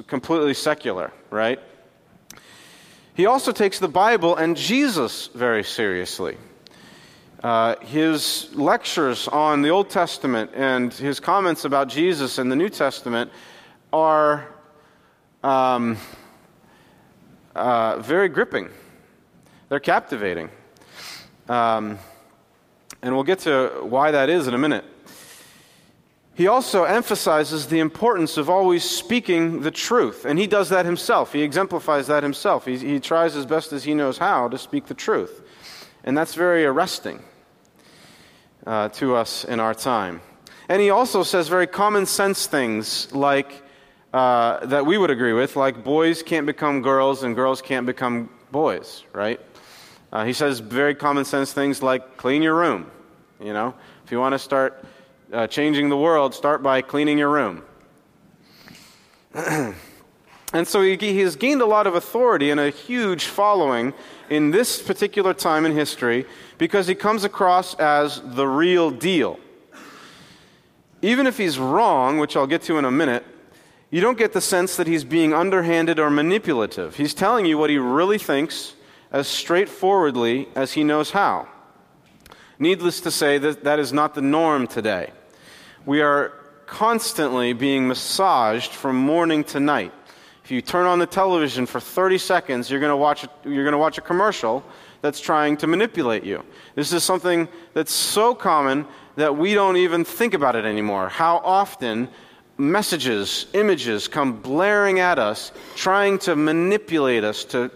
completely 0.08 0.54
secular, 0.54 1.12
right? 1.30 1.60
He 3.14 3.26
also 3.26 3.52
takes 3.52 3.80
the 3.80 3.88
Bible 3.88 4.36
and 4.36 4.58
Jesus 4.58 5.28
very 5.28 5.64
seriously. 5.64 6.38
Uh, 7.44 7.76
his 7.82 8.50
lectures 8.56 9.28
on 9.28 9.62
the 9.62 9.70
Old 9.70 9.92
Testament 9.92 10.52
and 10.56 10.92
his 10.92 11.20
comments 11.20 11.66
about 11.66 11.88
Jesus 11.88 12.40
in 12.40 12.50
the 12.50 12.56
New 12.56 12.70
Testament 12.70 13.32
are 13.94 14.48
um, 15.48 15.98
uh, 17.56 18.00
very 18.00 18.28
gripping. 18.28 18.70
They're 19.70 19.80
captivating. 19.80 20.50
Um, 21.48 22.00
and 23.02 23.16
we'll 23.16 23.24
get 23.24 23.40
to 23.40 23.80
why 23.84 24.12
that 24.12 24.30
is 24.30 24.48
in 24.48 24.54
a 24.54 24.58
minute. 24.58 24.84
He 26.36 26.48
also 26.48 26.84
emphasizes 26.84 27.68
the 27.68 27.80
importance 27.80 28.38
of 28.38 28.50
always 28.50 28.84
speaking 28.84 29.62
the 29.62 29.72
truth. 29.72 30.26
And 30.26 30.38
he 30.38 30.48
does 30.48 30.70
that 30.70 30.86
himself. 30.86 31.34
He 31.34 31.42
exemplifies 31.42 32.08
that 32.08 32.24
himself. 32.24 32.66
He, 32.66 32.78
he 32.78 33.00
tries 33.00 33.36
as 33.36 33.46
best 33.46 33.72
as 33.72 33.86
he 33.86 33.94
knows 33.94 34.18
how 34.18 34.50
to 34.50 34.58
speak 34.58 34.86
the 34.86 34.94
truth. 34.94 35.42
And 36.04 36.16
that's 36.18 36.36
very 36.36 36.66
arresting 36.66 37.24
uh, 38.66 38.90
to 38.90 39.16
us 39.16 39.46
in 39.46 39.60
our 39.62 39.74
time. 39.74 40.22
And 40.68 40.82
he 40.82 40.90
also 40.90 41.24
says 41.24 41.48
very 41.48 41.68
common 41.68 42.06
sense 42.06 42.46
things 42.48 43.12
like 43.16 43.64
uh, 44.18 44.66
that 44.66 44.84
we 44.84 44.98
would 44.98 45.12
agree 45.12 45.34
with, 45.34 45.56
like 45.56 45.84
boys 45.84 46.24
can't 46.24 46.48
become 46.48 46.82
girls 46.82 47.22
and 47.22 47.36
girls 47.36 47.62
can't 47.62 47.86
become 47.86 48.32
boys, 48.52 49.04
right? 49.14 49.40
Uh, 50.12 50.26
he 50.26 50.34
says 50.34 50.60
very 50.60 50.96
common 50.96 51.24
sense 51.24 51.54
things 51.54 51.84
like 51.84 52.18
clean 52.18 52.42
your 52.42 52.56
room. 52.56 52.90
You 53.40 53.54
know, 53.54 53.76
if 54.04 54.12
you 54.12 54.20
want 54.20 54.34
to 54.34 54.40
start 54.40 54.84
uh, 55.32 55.46
changing 55.46 55.90
the 55.90 55.98
world, 55.98 56.34
start 56.34 56.64
by 56.64 56.82
cleaning 56.82 57.20
your 57.20 57.30
room. 57.30 57.62
and 59.36 59.76
so 60.68 60.82
he, 60.82 60.98
he 60.98 61.20
has 61.20 61.36
gained 61.36 61.62
a 61.62 61.68
lot 61.68 61.86
of 61.86 61.94
authority 61.94 62.50
and 62.50 62.60
a 62.60 62.72
huge 62.72 63.26
following 63.26 63.94
in 64.32 64.50
this 64.50 64.82
particular 64.82 65.36
time 65.36 65.64
in 65.64 65.74
history 65.74 66.26
because 66.58 66.88
he 66.88 66.96
comes 66.96 67.24
across 67.24 67.76
as 67.76 68.20
the 68.26 68.48
real 68.48 68.90
deal. 68.90 69.40
Even 71.04 71.28
if 71.28 71.38
he's 71.38 71.60
wrong, 71.60 72.18
which 72.18 72.36
I'll 72.36 72.48
get 72.48 72.64
to 72.64 72.80
in 72.80 72.86
a 72.86 72.90
minute, 72.90 73.24
you 73.90 74.02
don't 74.02 74.18
get 74.18 74.34
the 74.34 74.42
sense 74.42 74.76
that 74.76 74.88
he's 74.88 75.04
being 75.04 75.34
underhanded 75.34 76.00
or 76.00 76.10
manipulative. 76.10 76.96
He's 76.96 77.14
telling 77.14 77.46
you 77.46 77.58
what 77.58 77.70
he 77.70 77.78
really 77.78 78.18
thinks 78.18 78.76
as 79.12 79.28
straightforwardly 79.28 80.50
as 80.56 80.74
he 80.74 80.84
knows 80.84 81.12
how. 81.12 81.48
Needless 82.60 83.02
to 83.02 83.12
say, 83.12 83.38
that, 83.38 83.64
that 83.64 83.80
is 83.80 83.94
not 83.94 84.16
the 84.16 84.22
norm 84.22 84.68
today. 84.68 85.12
We 85.86 86.02
are 86.02 86.34
constantly 86.66 87.54
being 87.54 87.88
massaged 87.88 88.72
from 88.72 88.98
morning 88.98 89.44
to 89.46 89.60
night. 89.60 89.94
If 90.44 90.52
you 90.52 90.62
turn 90.62 90.86
on 90.86 91.00
the 91.00 91.06
television 91.06 91.66
for 91.66 91.80
30 91.80 92.18
seconds, 92.18 92.70
you're 92.70 92.80
going 92.80 92.90
to 92.90 92.98
watch 92.98 93.26
you're 93.44 93.64
going 93.64 93.74
to 93.74 93.78
watch 93.78 93.98
a 93.98 94.02
commercial 94.02 94.64
that's 95.02 95.20
trying 95.20 95.58
to 95.58 95.68
manipulate 95.68 96.24
you. 96.24 96.44
This 96.76 96.92
is 96.94 97.04
something 97.04 97.48
that's 97.74 97.92
so 97.92 98.34
common 98.34 98.86
that 99.16 99.38
we 99.38 99.54
don't 99.54 99.78
even 99.78 100.04
think 100.04 100.34
about 100.34 100.56
it 100.56 100.66
anymore. 100.66 101.10
How 101.10 101.38
often 101.38 102.10
messages, 102.58 103.46
images 103.54 104.08
come 104.08 104.42
blaring 104.42 105.00
at 105.00 105.20
us, 105.20 105.52
trying 105.76 106.20
to 106.20 106.36
manipulate 106.36 107.24
us, 107.24 107.44
to 107.46 107.72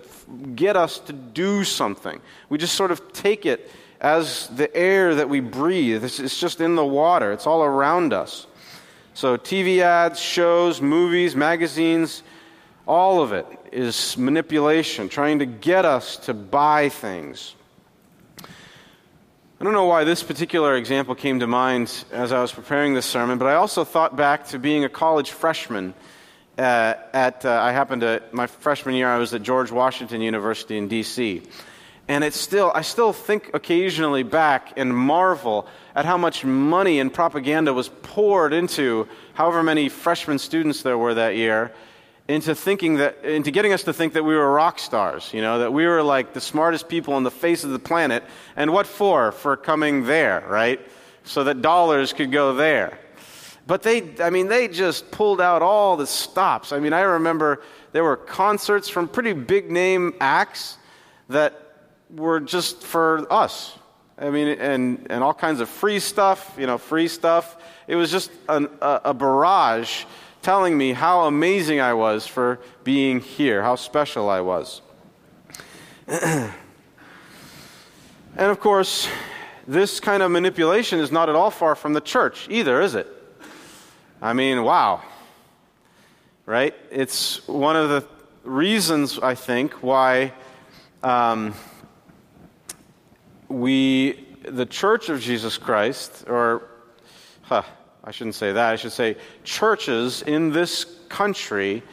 get 0.55 0.75
us 0.75 0.99
to 0.99 1.13
do 1.13 1.63
something. 1.63 2.19
We 2.49 2.57
just 2.57 2.75
sort 2.75 2.91
of 2.91 3.13
take 3.13 3.45
it 3.45 3.69
as 3.99 4.47
the 4.47 4.75
air 4.75 5.15
that 5.15 5.29
we 5.29 5.39
breathe. 5.39 6.03
It's, 6.03 6.19
it's 6.19 6.39
just 6.39 6.61
in 6.61 6.75
the 6.75 6.85
water, 6.85 7.31
it's 7.31 7.45
all 7.45 7.63
around 7.63 8.13
us. 8.13 8.47
So, 9.13 9.37
TV 9.37 9.79
ads, 9.79 10.19
shows, 10.19 10.81
movies, 10.81 11.35
magazines, 11.35 12.23
all 12.87 13.21
of 13.21 13.33
it 13.33 13.45
is 13.71 14.17
manipulation, 14.17 15.09
trying 15.09 15.39
to 15.39 15.45
get 15.45 15.85
us 15.85 16.17
to 16.17 16.33
buy 16.33 16.89
things. 16.89 17.55
I 19.61 19.63
don't 19.63 19.73
know 19.73 19.85
why 19.85 20.05
this 20.05 20.23
particular 20.23 20.75
example 20.75 21.13
came 21.13 21.39
to 21.41 21.45
mind 21.45 22.05
as 22.11 22.31
I 22.31 22.41
was 22.41 22.51
preparing 22.51 22.95
this 22.95 23.05
sermon, 23.05 23.37
but 23.37 23.45
I 23.45 23.53
also 23.53 23.83
thought 23.83 24.15
back 24.15 24.47
to 24.47 24.57
being 24.57 24.85
a 24.85 24.89
college 24.89 25.29
freshman. 25.29 25.93
Uh, 26.57 26.95
at 27.13 27.45
uh, 27.45 27.61
I 27.61 27.71
happened 27.71 28.01
to 28.01 28.23
my 28.31 28.47
freshman 28.47 28.95
year, 28.95 29.07
I 29.07 29.19
was 29.19 29.35
at 29.35 29.43
George 29.43 29.71
Washington 29.71 30.19
University 30.19 30.79
in 30.79 30.87
D.C. 30.87 31.43
And 32.07 32.23
it's 32.23 32.39
still, 32.39 32.71
I 32.73 32.81
still 32.81 33.13
think 33.13 33.51
occasionally 33.53 34.23
back 34.23 34.73
and 34.77 34.97
marvel 34.97 35.67
at 35.93 36.05
how 36.05 36.17
much 36.17 36.43
money 36.43 36.99
and 36.99 37.13
propaganda 37.13 37.71
was 37.71 37.89
poured 38.01 38.53
into 38.53 39.07
however 39.35 39.61
many 39.61 39.89
freshman 39.89 40.39
students 40.39 40.81
there 40.81 40.97
were 40.97 41.13
that 41.13 41.35
year 41.35 41.71
into 42.27 42.55
thinking 42.55 42.95
that, 42.95 43.23
into 43.23 43.51
getting 43.51 43.73
us 43.73 43.83
to 43.83 43.93
think 43.93 44.13
that 44.13 44.23
we 44.23 44.35
were 44.35 44.51
rock 44.51 44.79
stars, 44.79 45.33
you 45.33 45.41
know, 45.41 45.59
that 45.59 45.73
we 45.73 45.85
were 45.85 46.01
like 46.01 46.33
the 46.33 46.41
smartest 46.41 46.87
people 46.87 47.13
on 47.13 47.23
the 47.23 47.31
face 47.31 47.63
of 47.63 47.71
the 47.71 47.79
planet. 47.79 48.23
And 48.55 48.71
what 48.71 48.87
for? 48.87 49.31
For 49.31 49.57
coming 49.57 50.05
there, 50.05 50.43
right? 50.47 50.79
So 51.23 51.43
that 51.43 51.61
dollars 51.61 52.13
could 52.13 52.31
go 52.31 52.53
there. 52.53 52.99
But 53.67 53.83
they, 53.83 54.15
I 54.19 54.29
mean, 54.29 54.47
they 54.47 54.67
just 54.67 55.11
pulled 55.11 55.39
out 55.39 55.61
all 55.61 55.97
the 55.97 56.07
stops. 56.07 56.71
I 56.71 56.79
mean, 56.79 56.93
I 56.93 57.01
remember 57.01 57.61
there 57.91 58.03
were 58.03 58.17
concerts 58.17 58.89
from 58.89 59.07
pretty 59.07 59.33
big 59.33 59.69
name 59.69 60.13
acts 60.19 60.77
that 61.29 61.57
were 62.09 62.39
just 62.39 62.83
for 62.83 63.31
us. 63.31 63.77
I 64.17 64.29
mean, 64.29 64.47
and, 64.47 65.07
and 65.09 65.23
all 65.23 65.33
kinds 65.33 65.61
of 65.61 65.69
free 65.69 65.99
stuff, 65.99 66.55
you 66.57 66.67
know, 66.67 66.77
free 66.77 67.07
stuff. 67.07 67.57
It 67.87 67.95
was 67.95 68.11
just 68.11 68.31
an, 68.47 68.67
a, 68.81 69.01
a 69.05 69.13
barrage 69.13 70.05
telling 70.41 70.77
me 70.77 70.93
how 70.93 71.21
amazing 71.21 71.79
I 71.79 71.93
was 71.93 72.25
for 72.25 72.59
being 72.83 73.19
here, 73.19 73.61
how 73.61 73.75
special 73.75 74.29
I 74.29 74.41
was. 74.41 74.81
and 76.07 76.51
of 78.37 78.59
course, 78.59 79.07
this 79.67 79.99
kind 79.99 80.23
of 80.23 80.31
manipulation 80.31 80.99
is 80.99 81.11
not 81.11 81.29
at 81.29 81.35
all 81.35 81.51
far 81.51 81.75
from 81.75 81.93
the 81.93 82.01
church 82.01 82.47
either, 82.49 82.81
is 82.81 82.95
it? 82.95 83.07
I 84.21 84.33
mean, 84.33 84.63
wow. 84.63 85.03
Right? 86.45 86.75
It's 86.89 87.47
one 87.47 87.75
of 87.75 87.89
the 87.89 88.05
reasons, 88.43 89.19
I 89.19 89.35
think, 89.35 89.73
why 89.83 90.33
um, 91.03 91.53
we, 93.47 94.25
the 94.43 94.65
church 94.65 95.09
of 95.09 95.21
Jesus 95.21 95.57
Christ, 95.57 96.25
or, 96.27 96.63
huh, 97.43 97.63
I 98.03 98.11
shouldn't 98.11 98.35
say 98.35 98.51
that. 98.51 98.71
I 98.71 98.75
should 98.75 98.91
say 98.91 99.15
churches 99.43 100.23
in 100.23 100.51
this 100.51 100.85
country 101.09 101.83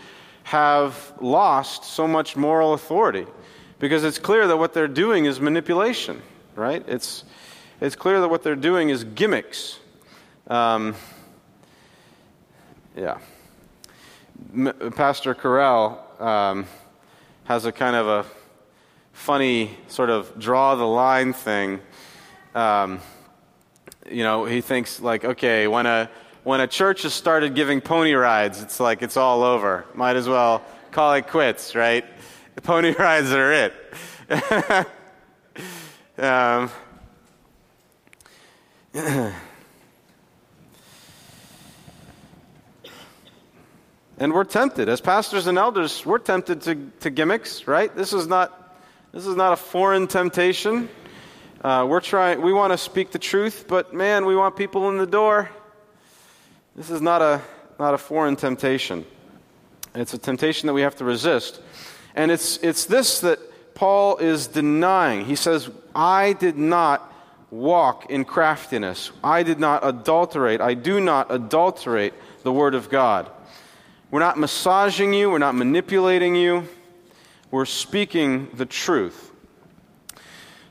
have 0.45 1.13
lost 1.21 1.85
so 1.85 2.09
much 2.09 2.37
moral 2.37 2.73
authority 2.73 3.27
because 3.79 4.05
it's 4.05 4.19
clear 4.19 4.47
that 4.47 4.57
what 4.57 4.73
they're 4.73 4.89
doing 4.89 5.27
is 5.27 5.41
manipulation, 5.41 6.23
right? 6.57 6.83
It's, 6.89 7.25
it's 7.81 7.95
clear 7.95 8.21
that 8.21 8.29
what 8.29 8.43
they're 8.43 8.57
doing 8.57 8.89
is 8.89 9.05
gimmicks. 9.05 9.79
Um, 10.47 10.95
yeah. 12.97 13.19
M- 14.55 14.93
Pastor 14.97 15.35
Corral 15.35 16.05
um, 16.19 16.67
has 17.45 17.67
a 17.67 17.73
kind 17.73 17.95
of 17.95 18.07
a 18.07 18.27
funny 19.13 19.77
sort 19.89 20.09
of 20.09 20.39
draw 20.39 20.75
the 20.75 20.87
line 20.87 21.35
thing. 21.35 21.81
Um, 22.55 23.01
you 24.11 24.23
know, 24.23 24.45
he 24.45 24.61
thinks 24.61 25.01
like, 25.01 25.25
okay, 25.25 25.67
when 25.67 25.87
a 25.87 26.11
when 26.45 26.61
a 26.61 26.67
church 26.67 27.03
has 27.03 27.13
started 27.13 27.55
giving 27.55 27.81
pony 27.81 28.13
rides, 28.13 28.63
it's 28.63 28.81
like 28.81 29.03
it's 29.03 29.17
all 29.17 29.43
over. 29.43 29.85
Might 29.95 30.17
as 30.17 30.29
well 30.29 30.63
call 30.91 31.15
it 31.15 31.29
quits, 31.29 31.75
right? 31.75 32.05
The 32.55 32.61
pony 32.63 32.93
rides 32.93 33.33
are 33.33 33.53
it. 33.53 33.75
um, 36.19 36.71
and 44.19 44.33
we're 44.33 44.45
tempted 44.45 44.89
as 44.89 45.01
pastors 45.01 45.47
and 45.47 45.57
elders 45.59 46.05
we're 46.05 46.19
tempted 46.19 46.61
to, 46.63 46.75
to 47.01 47.11
gimmicks 47.11 47.67
right 47.67 47.95
this 47.95 48.13
is 48.13 48.27
not 48.27 48.77
this 49.13 49.27
is 49.27 49.37
not 49.37 49.53
a 49.53 49.57
foreign 49.57 50.07
temptation 50.07 50.89
uh, 51.63 51.87
we're 51.89 52.01
trying 52.01 52.41
we 52.41 52.53
want 52.53 52.73
to 52.73 52.79
speak 52.79 53.11
the 53.11 53.19
truth 53.19 53.65
but 53.69 53.93
man 53.93 54.25
we 54.25 54.37
want 54.37 54.57
people 54.57 54.89
in 54.89 54.99
the 54.99 55.07
door 55.07 55.51
this 56.77 56.91
is 56.91 57.01
not 57.01 57.23
a 57.23 57.41
not 57.79 57.95
a 57.95 57.99
foreign 57.99 58.37
temptation 58.37 59.05
it's 59.95 60.15
a 60.15 60.19
temptation 60.19 60.67
that 60.67 60.75
we 60.75 60.83
have 60.83 60.97
to 60.97 61.05
resist 61.05 61.61
and 62.15 62.31
it's 62.31 62.59
it's 62.59 62.85
this 62.87 63.21
that 63.21 63.39
paul 63.75 64.17
is 64.19 64.47
denying 64.47 65.25
he 65.25 65.37
says 65.37 65.71
i 65.95 66.33
did 66.35 66.57
not 66.57 67.09
walk 67.51 68.11
in 68.11 68.25
craftiness. 68.25 69.11
I 69.23 69.43
did 69.43 69.59
not 69.59 69.87
adulterate. 69.87 70.61
I 70.61 70.75
do 70.75 71.01
not 71.01 71.33
adulterate 71.33 72.15
the 72.43 72.53
Word 72.53 72.75
of 72.75 72.89
God. 72.89 73.31
We're 74.11 74.21
not 74.21 74.39
massaging 74.39 75.13
you, 75.13 75.31
we're 75.31 75.39
not 75.39 75.55
manipulating 75.55 76.35
you, 76.35 76.67
we're 77.51 77.67
speaking 77.67 78.49
the 78.55 78.65
truth. 78.67 79.28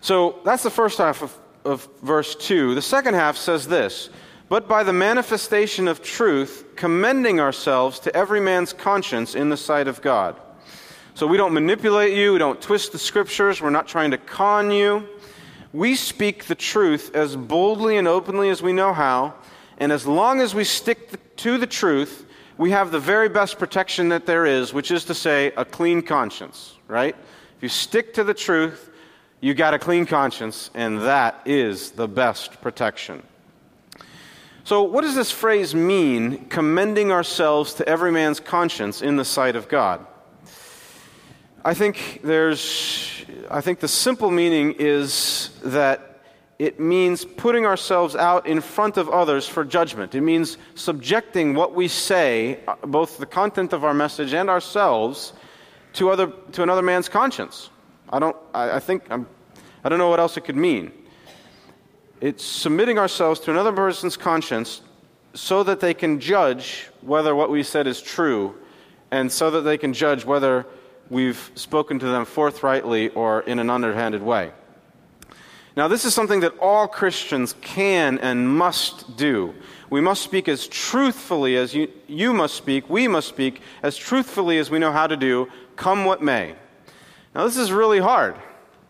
So 0.01 0.39
that's 0.43 0.63
the 0.63 0.69
first 0.69 0.97
half 0.97 1.21
of, 1.21 1.37
of 1.65 1.87
verse 2.01 2.35
2. 2.35 2.75
The 2.75 2.81
second 2.81 3.15
half 3.15 3.37
says 3.37 3.67
this 3.67 4.09
But 4.49 4.67
by 4.67 4.83
the 4.83 4.93
manifestation 4.93 5.87
of 5.87 6.01
truth, 6.01 6.65
commending 6.75 7.39
ourselves 7.39 7.99
to 8.01 8.15
every 8.15 8.39
man's 8.39 8.73
conscience 8.73 9.35
in 9.35 9.49
the 9.49 9.57
sight 9.57 9.87
of 9.87 10.01
God. 10.01 10.35
So 11.13 11.25
we 11.25 11.37
don't 11.37 11.53
manipulate 11.53 12.15
you, 12.15 12.33
we 12.33 12.39
don't 12.39 12.61
twist 12.61 12.91
the 12.91 12.99
scriptures, 12.99 13.59
we're 13.59 13.71
not 13.71 13.87
trying 13.87 14.11
to 14.11 14.17
con 14.17 14.69
you. 14.69 15.07
We 15.73 15.95
speak 15.95 16.45
the 16.45 16.55
truth 16.55 17.11
as 17.15 17.35
boldly 17.35 17.97
and 17.97 18.07
openly 18.07 18.49
as 18.49 18.61
we 18.61 18.71
know 18.71 18.93
how, 18.93 19.33
and 19.79 19.91
as 19.91 20.07
long 20.07 20.39
as 20.41 20.55
we 20.55 20.63
stick 20.63 21.35
to 21.37 21.57
the 21.57 21.67
truth, 21.67 22.25
we 22.57 22.71
have 22.71 22.91
the 22.91 22.99
very 22.99 23.29
best 23.29 23.59
protection 23.59 24.09
that 24.09 24.25
there 24.25 24.45
is, 24.45 24.73
which 24.73 24.91
is 24.91 25.05
to 25.05 25.13
say, 25.13 25.51
a 25.57 25.65
clean 25.65 26.01
conscience, 26.01 26.75
right? 26.87 27.15
If 27.57 27.63
you 27.63 27.69
stick 27.69 28.13
to 28.15 28.23
the 28.23 28.33
truth, 28.33 28.89
you 29.39 29.53
got 29.53 29.73
a 29.73 29.79
clean 29.79 30.05
conscience, 30.05 30.69
and 30.73 31.01
that 31.01 31.41
is 31.45 31.91
the 31.91 32.07
best 32.07 32.59
protection. 32.61 33.21
So, 34.63 34.83
what 34.83 35.01
does 35.01 35.15
this 35.15 35.31
phrase 35.31 35.73
mean, 35.73 36.45
commending 36.49 37.11
ourselves 37.11 37.73
to 37.75 37.87
every 37.87 38.11
man's 38.11 38.39
conscience 38.39 39.01
in 39.01 39.15
the 39.15 39.25
sight 39.25 39.55
of 39.55 39.69
God? 39.69 40.05
I 41.63 41.73
think 41.73 42.21
there's 42.23 43.25
I 43.49 43.61
think 43.61 43.79
the 43.79 43.87
simple 43.87 44.31
meaning 44.31 44.75
is 44.79 45.51
that 45.63 46.21
it 46.59 46.79
means 46.79 47.23
putting 47.23 47.65
ourselves 47.65 48.15
out 48.15 48.47
in 48.47 48.61
front 48.61 48.97
of 48.97 49.09
others 49.09 49.47
for 49.47 49.63
judgment. 49.63 50.15
It 50.15 50.21
means 50.21 50.57
subjecting 50.75 51.53
what 51.53 51.75
we 51.75 51.87
say, 51.87 52.59
uh, 52.67 52.75
both 52.85 53.19
the 53.19 53.25
content 53.25 53.73
of 53.73 53.83
our 53.83 53.93
message 53.93 54.33
and 54.33 54.49
ourselves, 54.49 55.33
to, 55.93 56.09
other, 56.09 56.27
to 56.53 56.63
another 56.63 56.81
man's 56.81 57.09
conscience. 57.09 57.69
I 58.09 58.19
don't, 58.19 58.35
I, 58.53 58.71
I 58.71 58.79
think, 58.79 59.03
I'm, 59.09 59.27
I 59.83 59.89
don't 59.89 59.99
know 59.99 60.09
what 60.09 60.19
else 60.19 60.37
it 60.37 60.41
could 60.41 60.55
mean. 60.55 60.91
It's 62.19 62.43
submitting 62.43 62.97
ourselves 62.97 63.39
to 63.41 63.51
another 63.51 63.71
person's 63.71 64.17
conscience 64.17 64.81
so 65.33 65.63
that 65.63 65.79
they 65.79 65.93
can 65.93 66.19
judge 66.19 66.89
whether 67.01 67.35
what 67.35 67.49
we 67.49 67.63
said 67.63 67.85
is 67.85 68.01
true 68.01 68.55
and 69.11 69.31
so 69.31 69.51
that 69.51 69.61
they 69.61 69.77
can 69.77 69.93
judge 69.93 70.25
whether 70.25 70.65
we've 71.09 71.51
spoken 71.55 71.99
to 71.99 72.05
them 72.05 72.25
forthrightly 72.25 73.09
or 73.09 73.41
in 73.41 73.59
an 73.59 73.69
underhanded 73.69 74.21
way. 74.21 74.51
Now, 75.75 75.87
this 75.87 76.05
is 76.05 76.13
something 76.15 76.39
that 76.39 76.57
all 76.57 76.87
Christians 76.87 77.53
can 77.61 78.17
and 78.17 78.49
must 78.49 79.15
do. 79.15 79.53
We 79.91 80.01
must 80.01 80.23
speak 80.23 80.47
as 80.49 80.67
truthfully 80.67 81.55
as 81.55 81.75
you, 81.75 81.91
you 82.07 82.33
must 82.33 82.55
speak, 82.55 82.89
we 82.89 83.07
must 83.07 83.27
speak 83.27 83.61
as 83.83 83.95
truthfully 83.95 84.57
as 84.57 84.71
we 84.71 84.79
know 84.79 84.91
how 84.91 85.05
to 85.05 85.15
do, 85.15 85.49
come 85.75 86.03
what 86.03 86.21
may. 86.21 86.55
Now, 87.37 87.45
this 87.45 87.57
is 87.57 87.71
really 87.71 87.99
hard, 87.99 88.35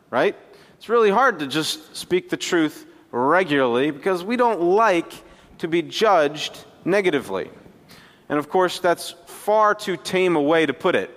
right? 0.10 0.33
It's 0.77 0.88
really 0.88 1.10
hard 1.10 1.39
to 1.39 1.47
just 1.47 1.97
speak 1.97 2.29
the 2.29 2.38
truth 2.38 2.86
regularly 3.12 3.91
because 3.91 4.23
we 4.23 4.38
don't 4.38 4.62
like 4.62 5.12
to 5.57 5.67
be 5.67 5.81
judged 5.81 6.63
negatively. 6.86 7.49
And 8.29 8.39
of 8.39 8.47
course, 8.49 8.79
that's 8.79 9.15
far 9.25 9.75
too 9.75 9.97
tame 9.97 10.38
a 10.38 10.41
way 10.41 10.65
to 10.65 10.73
put 10.73 10.95
it. 10.95 11.12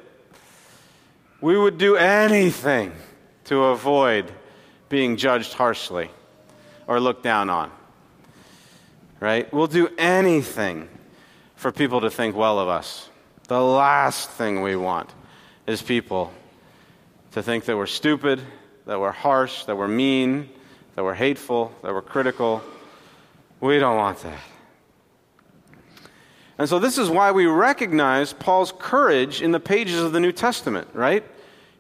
We 1.41 1.57
would 1.57 1.79
do 1.79 1.95
anything 1.95 2.93
to 3.45 3.67
avoid 3.67 4.33
being 4.89 5.17
judged 5.17 5.53
harshly 5.53 6.11
or 6.89 6.99
looked 6.99 7.23
down 7.23 7.49
on. 7.49 7.71
Right? 9.21 9.53
We'll 9.53 9.69
do 9.69 9.89
anything 9.99 10.89
for 11.55 11.71
people 11.71 12.01
to 12.01 12.11
think 12.11 12.35
well 12.35 12.59
of 12.59 12.67
us. 12.67 13.09
The 13.47 13.63
last 13.63 14.31
thing 14.31 14.63
we 14.63 14.75
want 14.75 15.15
is 15.69 15.81
people 15.81 16.33
to 17.33 17.43
think 17.43 17.65
that 17.65 17.77
we're 17.77 17.87
stupid, 17.87 18.41
that 18.87 18.99
we're 18.99 19.13
harsh, 19.13 19.65
that 19.65 19.77
we're 19.77 19.89
mean, 19.89 20.49
that 20.97 21.05
we're 21.05 21.15
hateful, 21.15 21.73
that 21.83 21.93
we're 21.93 22.03
critical. 22.03 22.63
We 23.61 23.79
don't 23.79 23.97
want 23.97 24.19
that. 24.23 24.41
And 26.59 26.69
so, 26.69 26.79
this 26.79 26.99
is 26.99 27.09
why 27.09 27.33
we 27.33 27.47
recognize 27.47 28.33
Paul's 28.33 28.73
courage 28.79 29.41
in 29.41 29.51
the 29.51 29.61
pages 29.61 30.01
of 30.03 30.13
the 30.13 30.21
New 30.21 30.33
Testament, 30.33 30.89
right? 30.93 31.25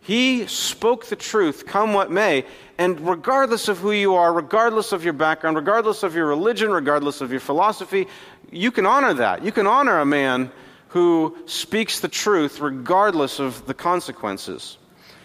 He 0.00 0.46
spoke 0.46 1.06
the 1.06 1.16
truth, 1.16 1.66
come 1.66 1.92
what 1.92 2.10
may, 2.10 2.46
and 2.78 2.98
regardless 3.06 3.68
of 3.68 3.78
who 3.78 3.92
you 3.92 4.14
are, 4.14 4.32
regardless 4.32 4.92
of 4.92 5.04
your 5.04 5.12
background, 5.12 5.56
regardless 5.56 6.02
of 6.02 6.14
your 6.14 6.26
religion, 6.26 6.70
regardless 6.70 7.20
of 7.20 7.30
your 7.30 7.40
philosophy, 7.40 8.08
you 8.50 8.70
can 8.70 8.86
honor 8.86 9.12
that. 9.12 9.44
You 9.44 9.52
can 9.52 9.66
honor 9.66 10.00
a 10.00 10.06
man 10.06 10.50
who 10.88 11.36
speaks 11.44 12.00
the 12.00 12.08
truth 12.08 12.60
regardless 12.60 13.38
of 13.38 13.66
the 13.66 13.74
consequences. 13.74 14.78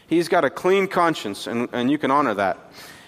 He's 0.07 0.27
got 0.27 0.45
a 0.45 0.49
clean 0.49 0.87
conscience, 0.87 1.47
and, 1.47 1.67
and 1.73 1.89
you 1.89 1.97
can 1.97 2.11
honor 2.11 2.33
that. 2.35 2.59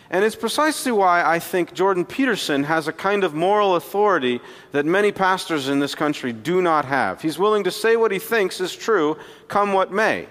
And 0.10 0.23
it's 0.23 0.36
precisely 0.36 0.91
why 0.91 1.23
I 1.23 1.39
think 1.39 1.73
Jordan 1.73 2.05
Peterson 2.05 2.63
has 2.63 2.88
a 2.88 2.93
kind 2.93 3.23
of 3.23 3.33
moral 3.33 3.75
authority 3.75 4.39
that 4.71 4.86
many 4.86 5.12
pastors 5.12 5.67
in 5.67 5.79
this 5.79 5.95
country 5.95 6.31
do 6.31 6.62
not 6.62 6.86
have. 6.86 7.21
He's 7.21 7.38
willing 7.38 7.65
to 7.65 7.71
say 7.71 7.97
what 7.97 8.12
he 8.12 8.19
thinks 8.19 8.62
is 8.62 8.73
true, 8.75 9.17
come 9.49 9.73
what 9.73 9.91
may. 9.91 10.27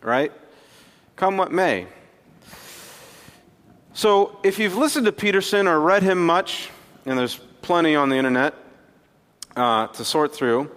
Right? 0.00 0.32
Come 1.16 1.36
what 1.36 1.50
may. 1.50 1.88
So, 3.94 4.38
if 4.44 4.60
you've 4.60 4.76
listened 4.76 5.06
to 5.06 5.12
Peterson 5.12 5.66
or 5.66 5.80
read 5.80 6.04
him 6.04 6.24
much, 6.24 6.70
and 7.04 7.18
there's 7.18 7.40
plenty 7.62 7.96
on 7.96 8.08
the 8.08 8.16
internet 8.16 8.54
uh, 9.56 9.88
to 9.88 10.04
sort 10.04 10.32
through, 10.32 10.70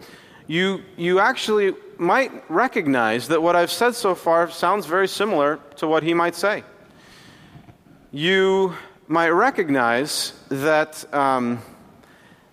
you, 0.48 0.82
you 0.98 1.20
actually 1.20 1.76
might 2.02 2.32
recognize 2.50 3.30
that 3.30 3.42
what 3.42 3.56
I've 3.56 3.72
said 3.72 3.96
so 3.96 4.16
far 4.16 4.50
sounds 4.50 4.86
very 4.86 5.08
similar 5.08 5.60
to 5.78 5.88
what 5.88 6.04
he 6.04 6.14
might 6.14 6.36
say 6.36 6.64
you 8.12 8.76
might 9.08 9.30
recognize 9.30 10.34
that, 10.50 11.12
um, 11.14 11.60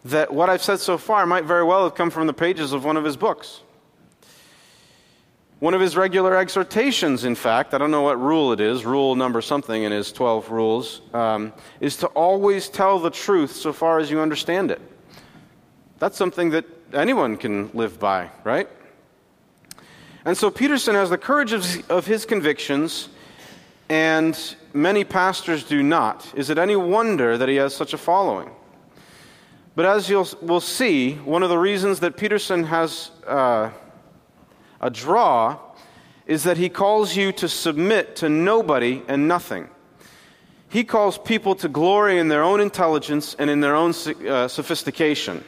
that 0.04 0.32
what 0.32 0.48
I've 0.48 0.62
said 0.62 0.78
so 0.78 0.96
far 0.98 1.26
might 1.26 1.44
very 1.44 1.64
well 1.64 1.84
have 1.84 1.94
come 1.94 2.10
from 2.10 2.26
the 2.26 2.32
pages 2.32 2.72
of 2.72 2.84
one 2.84 2.96
of 2.96 3.04
his 3.04 3.16
books. 3.16 3.60
One 5.58 5.74
of 5.74 5.80
his 5.80 5.96
regular 5.96 6.36
exhortations, 6.36 7.24
in 7.24 7.34
fact, 7.34 7.74
I 7.74 7.78
don't 7.78 7.90
know 7.90 8.02
what 8.02 8.20
rule 8.20 8.52
it 8.52 8.60
is, 8.60 8.86
rule 8.86 9.16
number 9.16 9.40
something 9.40 9.82
in 9.82 9.90
his 9.90 10.12
12 10.12 10.50
rules, 10.52 11.00
um, 11.12 11.52
is 11.80 11.96
to 11.96 12.06
always 12.08 12.68
tell 12.68 13.00
the 13.00 13.10
truth 13.10 13.56
so 13.56 13.72
far 13.72 13.98
as 13.98 14.08
you 14.08 14.20
understand 14.20 14.70
it. 14.70 14.80
That's 15.98 16.16
something 16.16 16.50
that 16.50 16.64
anyone 16.92 17.36
can 17.36 17.70
live 17.74 17.98
by, 17.98 18.30
right? 18.44 18.68
And 20.28 20.36
so 20.36 20.50
Peterson 20.50 20.94
has 20.94 21.08
the 21.08 21.16
courage 21.16 21.54
of, 21.54 21.90
of 21.90 22.04
his 22.04 22.26
convictions 22.26 23.08
and 23.88 24.38
many 24.74 25.02
pastors 25.02 25.64
do 25.64 25.82
not. 25.82 26.30
Is 26.36 26.50
it 26.50 26.58
any 26.58 26.76
wonder 26.76 27.38
that 27.38 27.48
he 27.48 27.56
has 27.56 27.74
such 27.74 27.94
a 27.94 27.96
following? 27.96 28.50
But 29.74 29.86
as 29.86 30.10
you'll 30.10 30.28
we'll 30.42 30.60
see, 30.60 31.14
one 31.14 31.42
of 31.42 31.48
the 31.48 31.56
reasons 31.56 32.00
that 32.00 32.18
Peterson 32.18 32.64
has 32.64 33.10
uh, 33.26 33.70
a 34.82 34.90
draw 34.90 35.58
is 36.26 36.42
that 36.42 36.58
he 36.58 36.68
calls 36.68 37.16
you 37.16 37.32
to 37.32 37.48
submit 37.48 38.14
to 38.16 38.28
nobody 38.28 39.00
and 39.08 39.28
nothing. 39.28 39.66
He 40.68 40.84
calls 40.84 41.16
people 41.16 41.54
to 41.54 41.70
glory 41.70 42.18
in 42.18 42.28
their 42.28 42.42
own 42.42 42.60
intelligence 42.60 43.34
and 43.38 43.48
in 43.48 43.60
their 43.60 43.74
own 43.74 43.94
uh, 44.28 44.46
sophistication. 44.46 45.42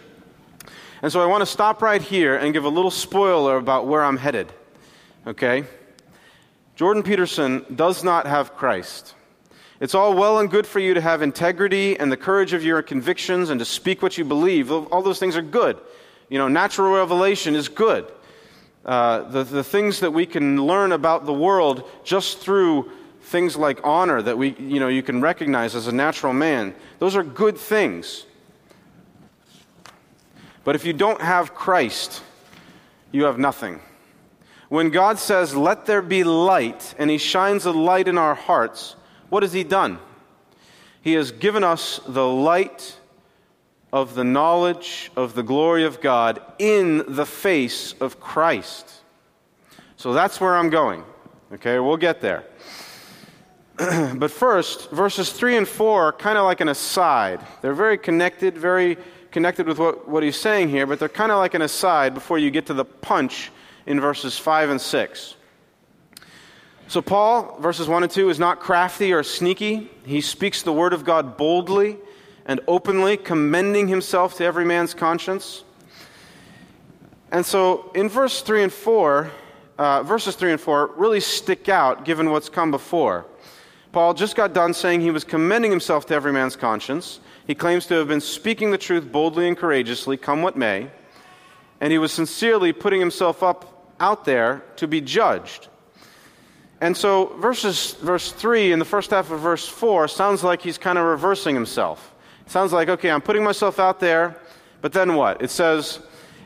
And 1.03 1.13
so 1.13 1.21
I 1.21 1.27
want 1.27 1.43
to 1.43 1.47
stop 1.47 1.83
right 1.83 2.01
here 2.01 2.35
and 2.35 2.55
give 2.55 2.65
a 2.65 2.71
little 2.71 2.91
spoiler 2.91 3.59
about 3.59 3.87
where 3.87 4.03
I'm 4.03 4.17
headed. 4.17 4.55
Okay? 5.27 5.65
Jordan 6.77 7.03
Peterson 7.03 7.65
does 7.75 8.03
not 8.03 8.27
have 8.27 8.55
Christ. 8.57 9.15
It's 9.81 9.95
all 9.95 10.15
well 10.15 10.39
and 10.39 10.51
good 10.51 10.67
for 10.67 10.79
you 10.79 10.95
to 10.95 11.01
have 11.01 11.23
integrity 11.23 11.99
and 11.99 12.13
the 12.13 12.17
courage 12.17 12.53
of 12.53 12.63
your 12.63 12.83
convictions 12.83 13.51
and 13.51 13.59
to 13.59 13.65
speak 13.65 14.03
what 14.03 14.19
you 14.19 14.25
believe. 14.25 14.71
All 14.71 15.03
those 15.03 15.19
things 15.19 15.37
are 15.37 15.43
good. 15.43 15.79
You 16.29 16.39
know, 16.39 16.49
natural 16.49 16.93
revelation 16.93 17.55
is 17.55 17.69
good. 17.69 18.11
Uh, 18.85 19.23
the, 19.29 19.45
the 19.45 19.65
things 19.65 20.01
that 20.01 20.11
we 20.11 20.27
can 20.27 20.63
learn 20.65 20.93
about 20.93 21.27
the 21.27 21.33
world 21.33 21.89
just 22.05 22.39
through 22.39 22.91
things 23.23 23.57
like 23.57 23.81
honor 23.85 24.23
that 24.23 24.37
we, 24.37 24.55
you 24.57 24.81
know, 24.81 24.89
you 24.89 25.03
can 25.03 25.21
recognize 25.21 25.75
as 25.75 25.87
a 25.87 25.93
natural 25.93 26.33
man, 26.33 26.75
those 26.99 27.17
are 27.17 27.23
good 27.23 27.59
things. 27.59 28.25
But 30.65 30.75
if 30.75 30.85
you 30.85 30.93
don't 30.93 31.21
have 31.21 31.55
Christ, 31.55 32.23
you 33.13 33.25
have 33.25 33.39
nothing. 33.39 33.81
When 34.71 34.91
God 34.91 35.19
says, 35.19 35.57
Let 35.57 35.85
there 35.87 36.01
be 36.01 36.23
light, 36.23 36.95
and 36.97 37.11
He 37.11 37.19
shines 37.19 37.67
a 37.67 37.73
light 37.73 38.07
in 38.07 38.17
our 38.17 38.37
hearts, 38.37 38.95
what 39.29 39.43
has 39.43 39.53
He 39.53 39.65
done? 39.65 39.99
He 41.03 41.15
has 41.15 41.33
given 41.33 41.65
us 41.65 42.01
the 42.07 42.27
light 42.27 42.97
of 43.93 44.15
the 44.15 44.23
knowledge 44.23 45.11
of 45.17 45.35
the 45.35 45.43
glory 45.43 45.85
of 45.85 46.01
God 46.01 46.41
in 46.61 47.05
the 47.09 47.27
face 47.27 47.95
of 47.95 48.21
Christ. 48.21 48.89
So 49.97 50.13
that's 50.13 50.41
where 50.41 50.57
I'm 50.57 50.71
going. 50.71 51.03
Okay, 51.53 51.81
we'll 51.81 51.97
get 51.97 52.21
there. 52.21 52.45
but 54.15 54.31
first, 54.31 54.89
verses 54.91 55.33
3 55.33 55.57
and 55.57 55.69
4 55.69 56.05
are 56.05 56.13
kind 56.13 56.39
of 56.39 56.45
like 56.45 56.61
an 56.61 56.69
aside. 56.69 57.45
They're 57.61 57.75
very 57.75 57.99
connected, 57.99 58.57
very 58.57 58.99
connected 59.33 59.67
with 59.67 59.81
what, 59.81 60.09
what 60.09 60.23
he's 60.23 60.37
saying 60.37 60.69
here, 60.69 60.87
but 60.87 61.01
they're 61.01 61.09
kind 61.09 61.33
of 61.33 61.39
like 61.39 61.55
an 61.55 61.63
aside 61.63 62.15
before 62.15 62.39
you 62.39 62.53
get 62.53 62.67
to 62.67 62.75
the 62.75 62.85
punch 62.85 63.51
in 63.87 64.01
verses 64.01 64.39
5 64.39 64.71
and 64.71 64.81
6. 64.81 65.37
So, 66.89 67.01
Paul, 67.01 67.57
verses 67.61 67.87
1 67.87 68.03
and 68.03 68.11
2, 68.11 68.31
is 68.31 68.39
not 68.39 68.59
crafty 68.59 69.13
or 69.13 69.23
sneaky. 69.23 69.89
He 70.05 70.21
speaks 70.21 70.63
the 70.63 70.73
word 70.73 70.93
of 70.93 71.05
God 71.05 71.37
boldly 71.37 71.99
and 72.47 72.61
openly, 72.67 73.17
commending 73.17 73.87
himself 73.87 74.37
to 74.39 74.45
every 74.45 74.65
man's 74.65 74.93
conscience. 74.93 75.63
And 77.31 77.47
so, 77.47 77.93
in 77.95 78.09
verse 78.09 78.43
3 78.43 78.65
and 78.65 78.73
4, 78.73 79.31
uh, 79.79 80.03
verses 80.03 80.35
3 80.35 80.51
and 80.51 80.61
4 80.61 80.95
really 80.97 81.21
stick 81.21 81.69
out 81.69 82.05
given 82.05 82.31
what's 82.31 82.49
come 82.49 82.73
before. 82.73 83.25
Paul 83.93 84.15
just 84.15 84.35
got 84.35 84.53
done 84.53 84.75
saying 84.75 85.01
he 85.01 85.11
was 85.11 85.25
commending 85.25 85.71
himself 85.71 86.07
to 86.07 86.15
every 86.15 86.33
man's 86.33 86.57
conscience. 86.57 87.21
He 87.47 87.55
claims 87.55 87.87
to 87.87 87.95
have 87.95 88.09
been 88.09 88.21
speaking 88.21 88.73
the 88.73 88.79
truth 88.79 89.11
boldly 89.11 89.49
and 89.49 89.57
courageously, 89.57 90.17
come 90.17 90.43
what 90.43 90.57
may. 90.57 90.91
And 91.81 91.93
he 91.93 91.99
was 91.99 92.13
sincerely 92.13 92.73
putting 92.73 93.01
himself 93.01 93.43
up 93.43 93.70
out 94.01 94.25
there 94.25 94.63
to 94.77 94.89
be 94.89 95.01
judged. 95.01 95.69
And 96.81 96.97
so, 96.97 97.37
verses, 97.39 97.93
verse 97.95 98.33
3 98.33 98.73
and 98.73 98.81
the 98.81 98.87
first 98.87 99.11
half 99.11 99.31
of 99.31 99.41
verse 99.41 99.69
4 99.69 100.09
sounds 100.09 100.43
like 100.43 100.63
he's 100.63 100.79
kind 100.79 100.99
of 100.99 101.05
reversing 101.05 101.55
himself. 101.55 102.15
It 102.47 102.51
sounds 102.51 102.73
like, 102.73 102.89
okay, 102.89 103.11
I'm 103.11 103.21
putting 103.21 103.45
myself 103.45 103.79
out 103.79 104.01
there, 104.01 104.37
but 104.81 104.93
then 104.93 105.15
what? 105.15 105.43
It 105.43 105.51
says, 105.51 106.01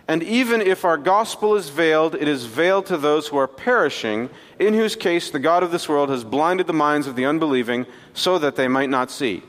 and 0.08 0.22
even 0.22 0.60
if 0.60 0.84
our 0.84 0.98
gospel 0.98 1.54
is 1.54 1.68
veiled, 1.70 2.14
it 2.16 2.28
is 2.28 2.44
veiled 2.44 2.86
to 2.86 2.98
those 2.98 3.28
who 3.28 3.36
are 3.38 3.48
perishing, 3.48 4.28
in 4.58 4.74
whose 4.74 4.96
case 4.96 5.30
the 5.30 5.38
God 5.38 5.62
of 5.62 5.70
this 5.70 5.88
world 5.88 6.10
has 6.10 6.24
blinded 6.24 6.66
the 6.66 6.72
minds 6.72 7.06
of 7.06 7.16
the 7.16 7.24
unbelieving 7.24 7.86
so 8.12 8.38
that 8.38 8.56
they 8.56 8.68
might 8.68 8.90
not 8.90 9.10
see. 9.10 9.42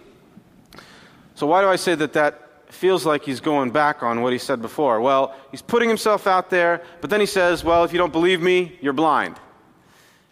So, 1.34 1.48
why 1.48 1.62
do 1.62 1.68
I 1.68 1.76
say 1.76 1.96
that 1.96 2.14
that 2.14 2.45
feels 2.76 3.06
like 3.06 3.24
he's 3.24 3.40
going 3.40 3.72
back 3.72 4.04
on 4.04 4.22
what 4.22 4.34
he 4.34 4.40
said 4.40 4.62
before? 4.62 5.02
Well, 5.02 5.34
he's 5.52 5.62
putting 5.64 5.90
himself 5.90 6.28
out 6.28 6.50
there, 6.50 6.84
but 7.02 7.10
then 7.10 7.20
he 7.20 7.26
says, 7.26 7.64
well, 7.64 7.84
if 7.84 7.94
you 7.94 7.98
don't 7.98 8.14
believe 8.14 8.42
me, 8.42 8.78
you're 8.82 8.94
blind 8.94 9.40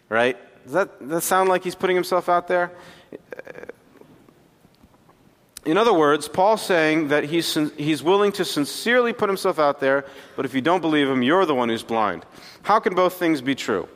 right? 0.08 0.36
Does 0.64 0.72
that, 0.72 0.98
does 1.00 1.08
that 1.08 1.20
sound 1.22 1.48
like 1.48 1.64
he's 1.64 1.74
putting 1.74 1.96
himself 1.96 2.28
out 2.28 2.48
there? 2.48 2.72
Uh, 3.12 3.66
in 5.66 5.78
other 5.78 5.94
words, 5.94 6.28
Paul's 6.28 6.62
saying 6.62 7.08
that 7.08 7.24
he's, 7.24 7.54
he's 7.76 8.02
willing 8.02 8.32
to 8.32 8.44
sincerely 8.44 9.12
put 9.14 9.30
himself 9.30 9.58
out 9.58 9.80
there, 9.80 10.04
but 10.36 10.44
if 10.44 10.54
you 10.54 10.60
don't 10.60 10.82
believe 10.82 11.08
him, 11.08 11.22
you're 11.22 11.46
the 11.46 11.54
one 11.54 11.70
who's 11.70 11.82
blind. 11.82 12.24
How 12.62 12.80
can 12.80 12.94
both 12.94 13.14
things 13.14 13.40
be 13.40 13.54
true? 13.54 13.88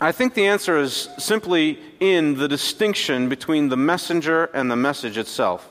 I 0.00 0.12
think 0.12 0.34
the 0.34 0.46
answer 0.46 0.78
is 0.78 1.08
simply 1.18 1.78
in 1.98 2.34
the 2.34 2.48
distinction 2.48 3.28
between 3.28 3.68
the 3.68 3.76
messenger 3.76 4.44
and 4.54 4.70
the 4.70 4.76
message 4.76 5.18
itself. 5.18 5.68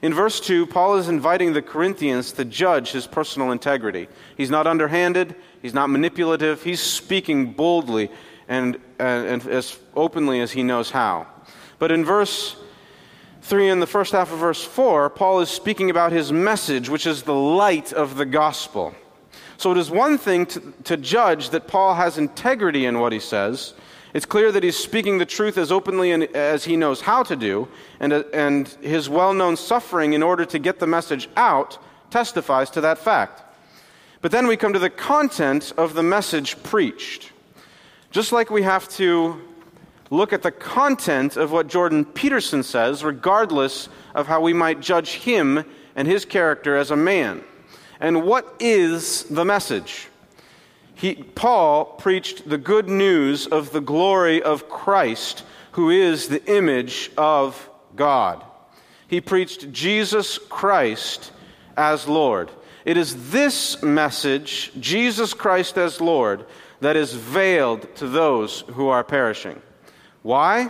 In 0.00 0.14
verse 0.14 0.38
2, 0.40 0.66
Paul 0.66 0.96
is 0.96 1.08
inviting 1.08 1.52
the 1.52 1.62
Corinthians 1.62 2.32
to 2.32 2.44
judge 2.44 2.92
his 2.92 3.06
personal 3.06 3.50
integrity. 3.50 4.08
He's 4.36 4.50
not 4.50 4.66
underhanded, 4.66 5.34
he's 5.60 5.74
not 5.74 5.90
manipulative, 5.90 6.62
he's 6.62 6.80
speaking 6.80 7.52
boldly 7.52 8.10
and, 8.46 8.76
and, 8.98 9.26
and 9.26 9.46
as 9.48 9.78
openly 9.96 10.40
as 10.40 10.52
he 10.52 10.62
knows 10.62 10.90
how. 10.90 11.26
But 11.80 11.90
in 11.90 12.04
verse 12.04 12.56
3 13.42 13.68
and 13.70 13.82
the 13.82 13.86
first 13.86 14.12
half 14.12 14.32
of 14.32 14.38
verse 14.38 14.64
4, 14.64 15.10
Paul 15.10 15.40
is 15.40 15.48
speaking 15.48 15.90
about 15.90 16.12
his 16.12 16.32
message, 16.32 16.88
which 16.88 17.06
is 17.06 17.22
the 17.22 17.34
light 17.34 17.92
of 17.92 18.16
the 18.16 18.26
gospel. 18.26 18.94
So 19.56 19.72
it 19.72 19.78
is 19.78 19.90
one 19.90 20.18
thing 20.18 20.46
to, 20.46 20.72
to 20.84 20.96
judge 20.96 21.50
that 21.50 21.66
Paul 21.66 21.94
has 21.94 22.18
integrity 22.18 22.86
in 22.86 23.00
what 23.00 23.12
he 23.12 23.18
says. 23.18 23.74
It's 24.14 24.26
clear 24.26 24.50
that 24.52 24.62
he's 24.62 24.76
speaking 24.76 25.18
the 25.18 25.26
truth 25.26 25.58
as 25.58 25.70
openly 25.70 26.12
as 26.34 26.64
he 26.64 26.76
knows 26.76 27.02
how 27.02 27.22
to 27.24 27.36
do, 27.36 27.68
and, 28.00 28.12
and 28.12 28.68
his 28.80 29.08
well 29.08 29.34
known 29.34 29.56
suffering 29.56 30.14
in 30.14 30.22
order 30.22 30.44
to 30.46 30.58
get 30.58 30.78
the 30.78 30.86
message 30.86 31.28
out 31.36 31.78
testifies 32.10 32.70
to 32.70 32.80
that 32.80 32.98
fact. 32.98 33.42
But 34.20 34.32
then 34.32 34.46
we 34.46 34.56
come 34.56 34.72
to 34.72 34.78
the 34.78 34.90
content 34.90 35.72
of 35.76 35.94
the 35.94 36.02
message 36.02 36.60
preached. 36.62 37.32
Just 38.10 38.32
like 38.32 38.50
we 38.50 38.62
have 38.62 38.88
to 38.90 39.40
look 40.10 40.32
at 40.32 40.42
the 40.42 40.50
content 40.50 41.36
of 41.36 41.52
what 41.52 41.68
Jordan 41.68 42.04
Peterson 42.04 42.62
says, 42.62 43.04
regardless 43.04 43.88
of 44.14 44.26
how 44.26 44.40
we 44.40 44.52
might 44.52 44.80
judge 44.80 45.10
him 45.10 45.64
and 45.94 46.08
his 46.08 46.24
character 46.24 46.76
as 46.76 46.90
a 46.90 46.96
man. 46.96 47.44
And 48.00 48.24
what 48.24 48.56
is 48.58 49.24
the 49.24 49.44
message? 49.44 50.08
He, 50.98 51.14
Paul 51.14 51.84
preached 51.84 52.48
the 52.48 52.58
good 52.58 52.88
news 52.88 53.46
of 53.46 53.70
the 53.70 53.80
glory 53.80 54.42
of 54.42 54.68
Christ, 54.68 55.44
who 55.72 55.90
is 55.90 56.26
the 56.26 56.44
image 56.52 57.12
of 57.16 57.70
God. 57.94 58.44
He 59.06 59.20
preached 59.20 59.70
Jesus 59.70 60.38
Christ 60.38 61.30
as 61.76 62.08
Lord. 62.08 62.50
It 62.84 62.96
is 62.96 63.30
this 63.30 63.80
message, 63.80 64.72
Jesus 64.80 65.34
Christ 65.34 65.78
as 65.78 66.00
Lord, 66.00 66.44
that 66.80 66.96
is 66.96 67.14
veiled 67.14 67.94
to 67.96 68.08
those 68.08 68.62
who 68.62 68.88
are 68.88 69.04
perishing. 69.04 69.62
Why? 70.22 70.68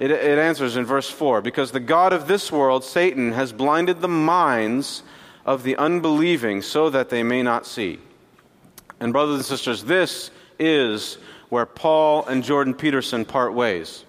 It, 0.00 0.10
it, 0.10 0.38
answers 0.40 0.76
in 0.76 0.84
verse 0.84 1.08
4 1.08 1.40
because 1.40 1.70
the 1.70 1.78
God 1.78 2.12
of 2.12 2.26
this 2.26 2.50
world, 2.50 2.82
Satan, 2.82 3.30
has 3.30 3.52
blinded 3.52 4.00
the 4.00 4.08
minds 4.08 5.04
of 5.44 5.62
the 5.62 5.76
unbelieving 5.76 6.62
so 6.62 6.90
that 6.90 7.10
they 7.10 7.22
may 7.22 7.44
not 7.44 7.64
see. 7.64 8.00
And, 9.00 9.12
brothers 9.12 9.36
and 9.36 9.44
sisters, 9.44 9.84
this 9.84 10.30
is 10.58 11.18
where 11.48 11.66
Paul 11.66 12.26
and 12.26 12.42
Jordan 12.42 12.74
Peterson 12.74 13.24
part 13.24 13.54
ways. 13.54 14.04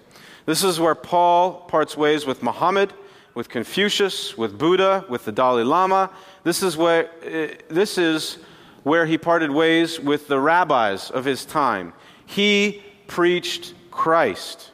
This 0.46 0.64
is 0.64 0.80
where 0.80 0.94
Paul 0.94 1.52
parts 1.68 1.96
ways 1.96 2.24
with 2.24 2.42
Muhammad, 2.42 2.92
with 3.34 3.48
Confucius, 3.48 4.36
with 4.36 4.58
Buddha, 4.58 5.04
with 5.08 5.24
the 5.24 5.32
Dalai 5.32 5.62
Lama. 5.62 6.10
This 6.42 6.62
is 6.62 6.76
where, 6.76 7.10
uh, 7.24 7.54
this 7.68 7.98
is 7.98 8.38
where 8.82 9.04
he 9.04 9.18
parted 9.18 9.50
ways 9.50 10.00
with 10.00 10.26
the 10.26 10.40
rabbis 10.40 11.10
of 11.10 11.24
his 11.24 11.44
time. 11.44 11.92
He 12.24 12.82
preached 13.06 13.74
Christ. 13.90 14.70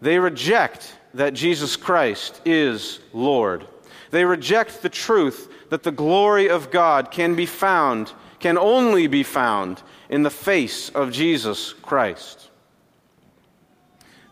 They 0.00 0.18
reject 0.18 0.96
that 1.14 1.34
Jesus 1.34 1.76
Christ 1.76 2.40
is 2.44 3.00
Lord. 3.12 3.66
They 4.10 4.24
reject 4.24 4.82
the 4.82 4.88
truth 4.88 5.52
that 5.70 5.82
the 5.82 5.92
glory 5.92 6.48
of 6.48 6.70
God 6.70 7.10
can 7.10 7.34
be 7.34 7.46
found, 7.46 8.12
can 8.38 8.58
only 8.58 9.06
be 9.06 9.22
found 9.22 9.82
in 10.08 10.22
the 10.22 10.30
face 10.30 10.90
of 10.90 11.12
Jesus 11.12 11.72
Christ. 11.72 12.50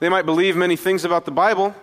They 0.01 0.09
might 0.09 0.27
believe 0.27 0.57
many 0.57 0.77
things 0.77 1.05
about 1.05 1.25
the 1.25 1.31
Bible, 1.31 1.75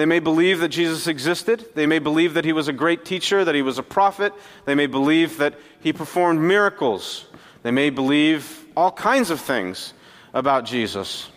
they 0.00 0.06
may 0.06 0.18
believe 0.18 0.60
that 0.60 0.68
Jesus 0.68 1.06
existed. 1.06 1.74
They 1.74 1.84
may 1.84 1.98
believe 1.98 2.32
that 2.32 2.46
he 2.46 2.54
was 2.54 2.68
a 2.68 2.72
great 2.72 3.04
teacher, 3.04 3.44
that 3.44 3.54
he 3.54 3.60
was 3.60 3.76
a 3.76 3.82
prophet. 3.82 4.32
They 4.64 4.74
may 4.74 4.86
believe 4.86 5.36
that 5.36 5.58
he 5.80 5.92
performed 5.92 6.40
miracles. 6.40 7.26
They 7.62 7.70
may 7.70 7.90
believe 7.90 8.64
all 8.74 8.92
kinds 8.92 9.28
of 9.28 9.42
things 9.42 9.92
about 10.32 10.64
Jesus. 10.64 11.28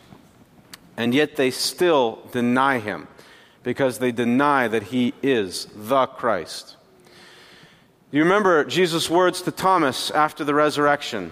And 0.96 1.14
yet 1.14 1.36
they 1.36 1.52
still 1.52 2.20
deny 2.32 2.80
him 2.80 3.10
because 3.64 4.00
they 4.00 4.14
deny 4.14 4.70
that 4.70 4.84
he 4.84 5.14
is 5.22 5.68
the 5.76 6.06
Christ. 6.06 6.78
You 8.14 8.22
remember 8.22 8.64
Jesus' 8.64 9.10
words 9.10 9.42
to 9.42 9.52
Thomas 9.52 10.12
after 10.12 10.44
the 10.44 10.54
resurrection 10.54 11.32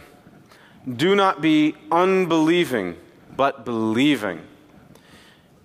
Do 0.92 1.14
not 1.14 1.40
be 1.40 1.76
unbelieving, 1.92 2.98
but 3.38 3.66
believing. 3.66 4.42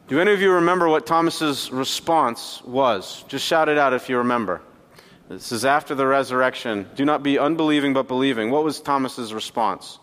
Do 0.09 0.21
any 0.21 0.33
of 0.33 0.43
you 0.43 0.53
remember 0.53 0.91
what 0.91 1.07
Thomas's 1.07 1.73
response 1.73 2.63
was? 2.65 3.25
Just 3.29 3.47
shout 3.47 3.71
it 3.71 3.79
out 3.79 3.95
if 3.95 4.11
you 4.11 4.19
remember. 4.19 4.61
This 5.31 5.53
is 5.53 5.65
after 5.65 5.95
the 5.95 6.07
resurrection. 6.07 6.87
Do 6.95 7.07
not 7.07 7.23
be 7.23 7.39
unbelieving 7.39 7.95
but 7.95 8.09
believing. 8.09 8.51
What 8.51 8.63
was 8.63 8.79
Thomas's 8.79 9.33
response? 9.33 9.99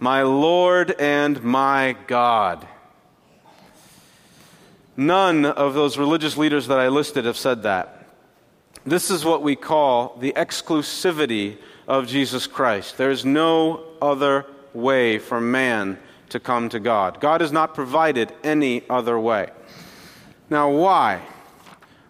My 0.00 0.22
Lord 0.22 0.90
and 0.98 1.40
my 1.44 1.94
God. 2.08 2.66
None 4.96 5.44
of 5.44 5.74
those 5.74 5.96
religious 5.96 6.36
leaders 6.36 6.66
that 6.66 6.80
I 6.80 6.88
listed 6.88 7.26
have 7.26 7.36
said 7.36 7.62
that. 7.62 8.00
This 8.86 9.10
is 9.10 9.24
what 9.24 9.42
we 9.42 9.56
call 9.56 10.16
the 10.20 10.34
exclusivity 10.34 11.56
of 11.88 12.06
Jesus 12.06 12.46
Christ. 12.46 12.98
There 12.98 13.10
is 13.10 13.24
no 13.24 13.82
other 14.02 14.44
way 14.74 15.18
for 15.18 15.40
man 15.40 15.98
to 16.28 16.38
come 16.38 16.68
to 16.68 16.80
God. 16.80 17.18
God 17.20 17.40
has 17.40 17.50
not 17.50 17.74
provided 17.74 18.32
any 18.42 18.82
other 18.90 19.18
way. 19.18 19.48
Now, 20.50 20.70
why? 20.70 21.22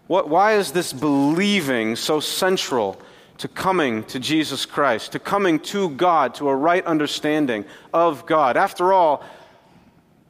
What, 0.08 0.28
why 0.28 0.54
is 0.54 0.72
this 0.72 0.92
believing 0.92 1.94
so 1.94 2.18
central 2.18 3.00
to 3.38 3.48
coming 3.48 4.02
to 4.04 4.18
Jesus 4.18 4.66
Christ, 4.66 5.12
to 5.12 5.18
coming 5.18 5.60
to 5.60 5.90
God, 5.90 6.34
to 6.36 6.48
a 6.48 6.56
right 6.56 6.84
understanding 6.84 7.64
of 7.92 8.26
God? 8.26 8.56
After 8.56 8.92
all, 8.92 9.22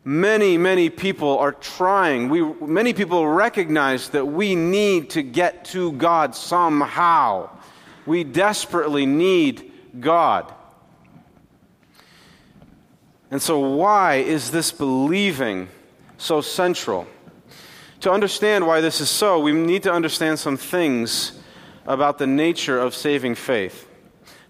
many, 0.05 0.59
many 0.59 0.91
people 0.91 1.39
are 1.39 1.53
trying. 1.53 2.29
We, 2.29 2.43
many 2.43 2.93
people 2.93 3.27
recognize 3.27 4.11
that 4.11 4.27
we 4.27 4.55
need 4.55 5.11
to 5.11 5.23
get 5.23 5.65
to 5.67 5.93
God 5.93 6.35
somehow. 6.35 7.51
We 8.07 8.23
desperately 8.23 9.07
need 9.07 9.73
God. 9.99 10.53
And 13.31 13.43
so, 13.43 13.59
why 13.59 14.17
is 14.17 14.51
this 14.51 14.71
believing 14.71 15.69
so 16.19 16.41
central? 16.41 17.07
To 18.01 18.13
understand 18.13 18.67
why 18.67 18.83
this 18.83 19.01
is 19.01 19.09
so, 19.09 19.41
we 19.41 19.53
need 19.53 19.83
to 19.85 19.93
understand 19.93 20.39
some 20.39 20.59
things 20.59 21.33
about 21.87 22.19
the 22.19 22.27
nature 22.27 22.79
of 22.79 22.95
saving 22.95 23.35
faith. 23.35 23.89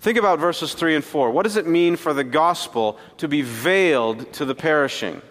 Think 0.00 0.18
about 0.18 0.38
verses 0.38 0.74
3 0.74 0.96
and 0.96 1.04
4. 1.04 1.30
What 1.30 1.44
does 1.44 1.56
it 1.56 1.66
mean 1.66 1.96
for 1.96 2.12
the 2.12 2.24
gospel 2.24 2.98
to 3.18 3.28
be 3.28 3.42
veiled 3.42 4.32
to 4.34 4.44
the 4.44 4.54
perishing? 4.54 5.22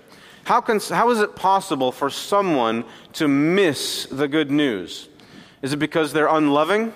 How, 0.43 0.59
can, 0.59 0.79
how 0.79 1.09
is 1.09 1.21
it 1.21 1.35
possible 1.35 1.91
for 1.91 2.09
someone 2.09 2.83
to 3.13 3.27
miss 3.27 4.05
the 4.05 4.27
good 4.27 4.51
news? 4.51 5.07
Is 5.61 5.71
it 5.71 5.77
because 5.77 6.11
they're 6.11 6.27
unloving? 6.27 6.93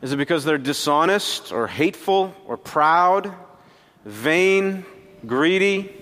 Is 0.00 0.12
it 0.12 0.16
because 0.16 0.44
they're 0.44 0.58
dishonest 0.58 1.50
or 1.50 1.66
hateful 1.66 2.34
or 2.46 2.56
proud, 2.56 3.34
vain, 4.04 4.84
greedy? 5.26 5.92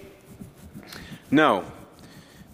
No. 1.30 1.64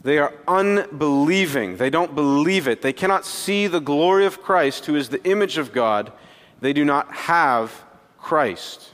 They 0.05 0.19
are 0.19 0.33
unbelieving. 0.47 1.79
They 1.79 1.91
don't 1.91 2.15
believe 2.15 2.69
it. 2.69 2.83
They 2.83 2.93
cannot 2.93 3.25
see 3.25 3.67
the 3.67 3.81
glory 3.81 4.25
of 4.25 4.41
Christ, 4.41 4.87
who 4.87 4.95
is 4.95 5.09
the 5.09 5.23
image 5.25 5.59
of 5.59 5.73
God. 5.73 6.13
They 6.61 6.73
do 6.73 6.85
not 6.85 7.13
have 7.13 7.85
Christ. 8.19 8.93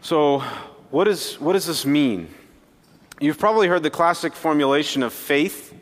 So, 0.00 0.40
what, 0.90 1.08
is, 1.08 1.40
what 1.40 1.54
does 1.54 1.66
this 1.66 1.84
mean? 1.84 2.32
You've 3.20 3.38
probably 3.38 3.66
heard 3.66 3.82
the 3.82 3.90
classic 3.90 4.34
formulation 4.34 5.02
of 5.02 5.12
faith 5.12 5.74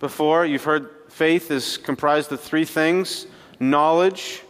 before. 0.00 0.44
You've 0.44 0.64
heard 0.64 0.90
faith 1.08 1.52
is 1.52 1.76
comprised 1.76 2.32
of 2.32 2.40
three 2.40 2.64
things 2.64 3.26
knowledge. 3.60 4.42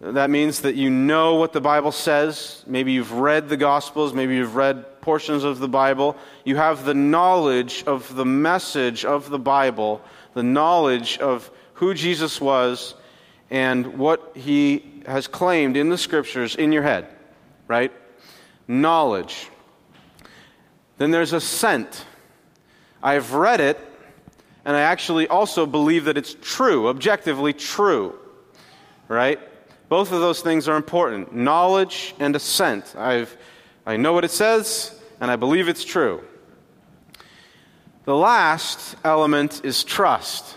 That 0.00 0.28
means 0.28 0.60
that 0.60 0.74
you 0.74 0.90
know 0.90 1.36
what 1.36 1.54
the 1.54 1.60
Bible 1.60 1.92
says. 1.92 2.62
Maybe 2.66 2.92
you've 2.92 3.12
read 3.12 3.48
the 3.48 3.56
Gospels, 3.56 4.12
maybe 4.12 4.34
you've 4.34 4.56
read 4.56 5.00
portions 5.00 5.44
of 5.44 5.58
the 5.58 5.68
Bible. 5.68 6.16
You 6.44 6.56
have 6.56 6.84
the 6.84 6.92
knowledge 6.92 7.84
of 7.86 8.14
the 8.14 8.26
message 8.26 9.06
of 9.06 9.30
the 9.30 9.38
Bible, 9.38 10.02
the 10.34 10.42
knowledge 10.42 11.16
of 11.18 11.50
who 11.74 11.94
Jesus 11.94 12.38
was 12.38 12.94
and 13.48 13.96
what 13.96 14.32
he 14.34 15.02
has 15.06 15.26
claimed 15.26 15.78
in 15.78 15.88
the 15.88 15.96
Scriptures 15.96 16.56
in 16.56 16.72
your 16.72 16.82
head, 16.82 17.06
right? 17.66 17.92
Knowledge. 18.68 19.48
Then 20.98 21.10
there's 21.10 21.32
assent. 21.32 22.06
I've 23.02 23.34
read 23.34 23.60
it, 23.60 23.78
and 24.64 24.76
I 24.76 24.80
actually 24.80 25.28
also 25.28 25.66
believe 25.66 26.06
that 26.06 26.16
it's 26.16 26.34
true, 26.40 26.88
objectively 26.88 27.52
true. 27.52 28.18
Right? 29.08 29.38
Both 29.88 30.12
of 30.12 30.20
those 30.20 30.40
things 30.40 30.68
are 30.68 30.76
important 30.76 31.34
knowledge 31.34 32.14
and 32.18 32.34
assent. 32.34 32.96
I've, 32.96 33.36
I 33.84 33.96
know 33.96 34.12
what 34.12 34.24
it 34.24 34.30
says, 34.30 34.98
and 35.20 35.30
I 35.30 35.36
believe 35.36 35.68
it's 35.68 35.84
true. 35.84 36.24
The 38.04 38.16
last 38.16 38.96
element 39.04 39.64
is 39.64 39.82
trust. 39.84 40.56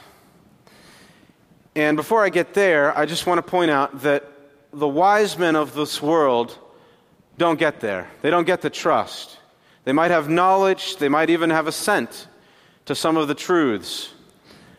And 1.75 1.97
before 1.97 2.23
I 2.23 2.29
get 2.29 2.53
there, 2.53 2.95
I 2.97 3.05
just 3.05 3.25
want 3.25 3.37
to 3.39 3.51
point 3.51 3.71
out 3.71 4.01
that 4.01 4.29
the 4.71 4.87
wise 4.87 5.37
men 5.37 5.55
of 5.55 5.73
this 5.73 6.01
world 6.01 6.57
don't 7.37 7.59
get 7.59 7.79
there. 7.79 8.07
They 8.21 8.29
don't 8.29 8.45
get 8.45 8.61
the 8.61 8.69
trust. 8.69 9.38
They 9.89 9.93
might 9.93 10.11
have 10.11 10.29
knowledge, 10.29 10.97
they 10.97 11.09
might 11.09 11.31
even 11.31 11.49
have 11.49 11.65
assent 11.65 12.27
to 12.85 12.93
some 12.93 13.17
of 13.17 13.27
the 13.27 13.33
truths, 13.33 14.13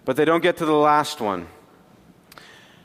but 0.05 0.15
they 0.15 0.25
don't 0.25 0.41
get 0.41 0.59
to 0.59 0.65
the 0.65 0.73
last 0.73 1.21
one. 1.21 1.49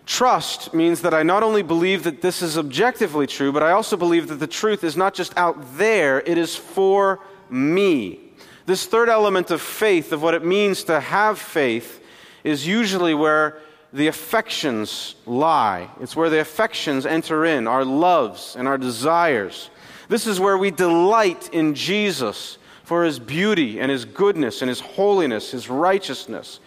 Trust 0.08 0.74
means 0.74 1.02
that 1.02 1.14
I 1.14 1.22
not 1.22 1.44
only 1.44 1.62
believe 1.62 2.02
that 2.02 2.24
this 2.24 2.42
is 2.42 2.58
objectively 2.58 3.28
true, 3.28 3.52
but 3.52 3.62
I 3.62 3.74
also 3.74 3.96
believe 3.96 4.28
that 4.30 4.38
the 4.38 4.48
truth 4.48 4.84
is 4.84 4.98
not 4.98 5.14
just 5.14 5.38
out 5.38 5.78
there, 5.78 6.22
it 6.22 6.40
is 6.40 6.56
for 6.56 7.20
me. 7.52 8.32
This 8.66 8.88
third 8.88 9.08
element 9.08 9.52
of 9.52 9.62
faith, 9.62 10.12
of 10.12 10.24
what 10.24 10.34
it 10.34 10.44
means 10.44 10.84
to 10.86 11.00
have 11.00 11.38
faith, 11.38 12.04
is 12.44 12.66
usually 12.66 13.14
where 13.14 13.60
the 13.94 14.08
affections 14.08 15.14
lie. 15.28 15.92
It's 16.02 16.16
where 16.16 16.32
the 16.32 16.40
affections 16.40 17.06
enter 17.06 17.46
in, 17.46 17.68
our 17.68 17.86
loves 17.86 18.56
and 18.56 18.68
our 18.68 18.80
desires. 18.80 19.70
This 20.08 20.28
is 20.28 20.40
where 20.40 20.58
we 20.58 20.72
delight 20.72 21.50
in 21.52 21.76
Jesus 21.76 22.58
for 22.84 23.04
his 23.04 23.20
beauty 23.20 23.80
and 23.80 23.90
his 23.90 24.06
goodness 24.06 24.62
and 24.62 24.70
his 24.70 24.80
holiness, 24.80 25.52
his 25.52 25.70
righteousness. 25.70 26.60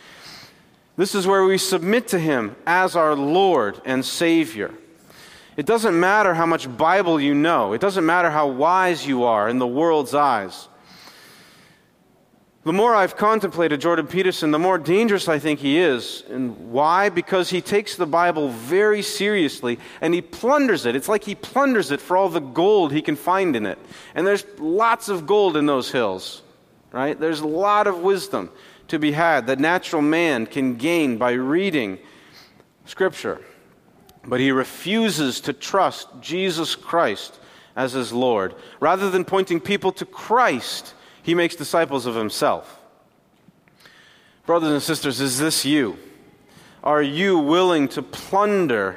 This 0.97 1.15
is 1.15 1.27
where 1.27 1.45
we 1.45 1.59
submit 1.59 2.09
to 2.09 2.19
him 2.19 2.57
as 2.67 2.97
our 2.97 3.15
Lord 3.15 3.81
and 3.85 4.05
Savior. 4.05 4.75
It 5.57 5.67
doesn't 5.67 5.99
matter 5.99 6.35
how 6.35 6.47
much 6.47 6.77
Bible 6.77 7.21
you 7.21 7.35
know, 7.35 7.73
it 7.73 7.81
doesn't 7.81 8.05
matter 8.05 8.31
how 8.31 8.49
wise 8.49 9.07
you 9.07 9.25
are 9.25 9.49
in 9.49 9.59
the 9.59 9.67
world's 9.67 10.15
eyes. 10.15 10.69
The 12.69 12.75
more 12.75 12.95
I've 12.95 13.17
contemplated 13.17 13.81
Jordan 13.81 14.07
Peterson, 14.07 14.51
the 14.51 14.59
more 14.59 14.77
dangerous 14.77 15.27
I 15.27 15.39
think 15.39 15.59
he 15.59 15.79
is. 15.79 16.23
And 16.29 16.71
why? 16.71 17.09
Because 17.09 17.49
he 17.49 17.63
takes 17.63 17.97
the 17.97 18.05
Bible 18.05 18.51
very 18.51 19.01
seriously 19.01 19.79
and 20.03 20.13
he 20.13 20.21
plunders 20.21 20.85
it. 20.85 20.95
It's 20.95 21.09
like 21.09 21.25
he 21.25 21.35
plunders 21.35 21.93
it 21.93 21.99
for 21.99 22.15
all 22.15 22.29
the 22.29 22.41
gold 22.41 22.93
he 22.93 23.01
can 23.01 23.17
find 23.17 23.57
in 23.57 23.65
it. 23.65 23.79
And 24.15 24.27
there's 24.27 24.45
lots 24.59 25.09
of 25.09 25.27
gold 25.27 25.57
in 25.57 25.65
those 25.65 25.91
hills, 25.91 26.43
right? 26.93 27.19
There's 27.19 27.41
a 27.41 27.47
lot 27.47 27.87
of 27.87 28.01
wisdom 28.01 28.51
to 28.89 28.99
be 28.99 29.13
had 29.13 29.47
that 29.47 29.59
natural 29.59 30.03
man 30.03 30.45
can 30.45 30.75
gain 30.75 31.17
by 31.17 31.31
reading 31.31 31.99
Scripture. 32.85 33.41
But 34.27 34.41
he 34.41 34.53
refuses 34.53 35.41
to 35.41 35.55
trust 35.55 36.09
Jesus 36.21 36.75
Christ 36.75 37.41
as 37.77 37.95
his 37.95 38.13
Lord. 38.13 38.57
Rather 38.79 39.09
than 39.09 39.25
pointing 39.25 39.59
people 39.59 39.93
to 39.93 40.05
Christ, 40.05 40.93
he 41.29 41.35
makes 41.35 41.55
disciples 41.55 42.07
of 42.07 42.15
himself. 42.15 42.81
Brothers 44.47 44.71
and 44.71 44.83
sisters, 44.83 45.21
is 45.21 45.39
this 45.39 45.63
you? 45.63 45.99
Are 46.83 47.03
you 47.03 47.39
willing 47.39 47.87
to 47.89 48.03
plunder 48.03 48.97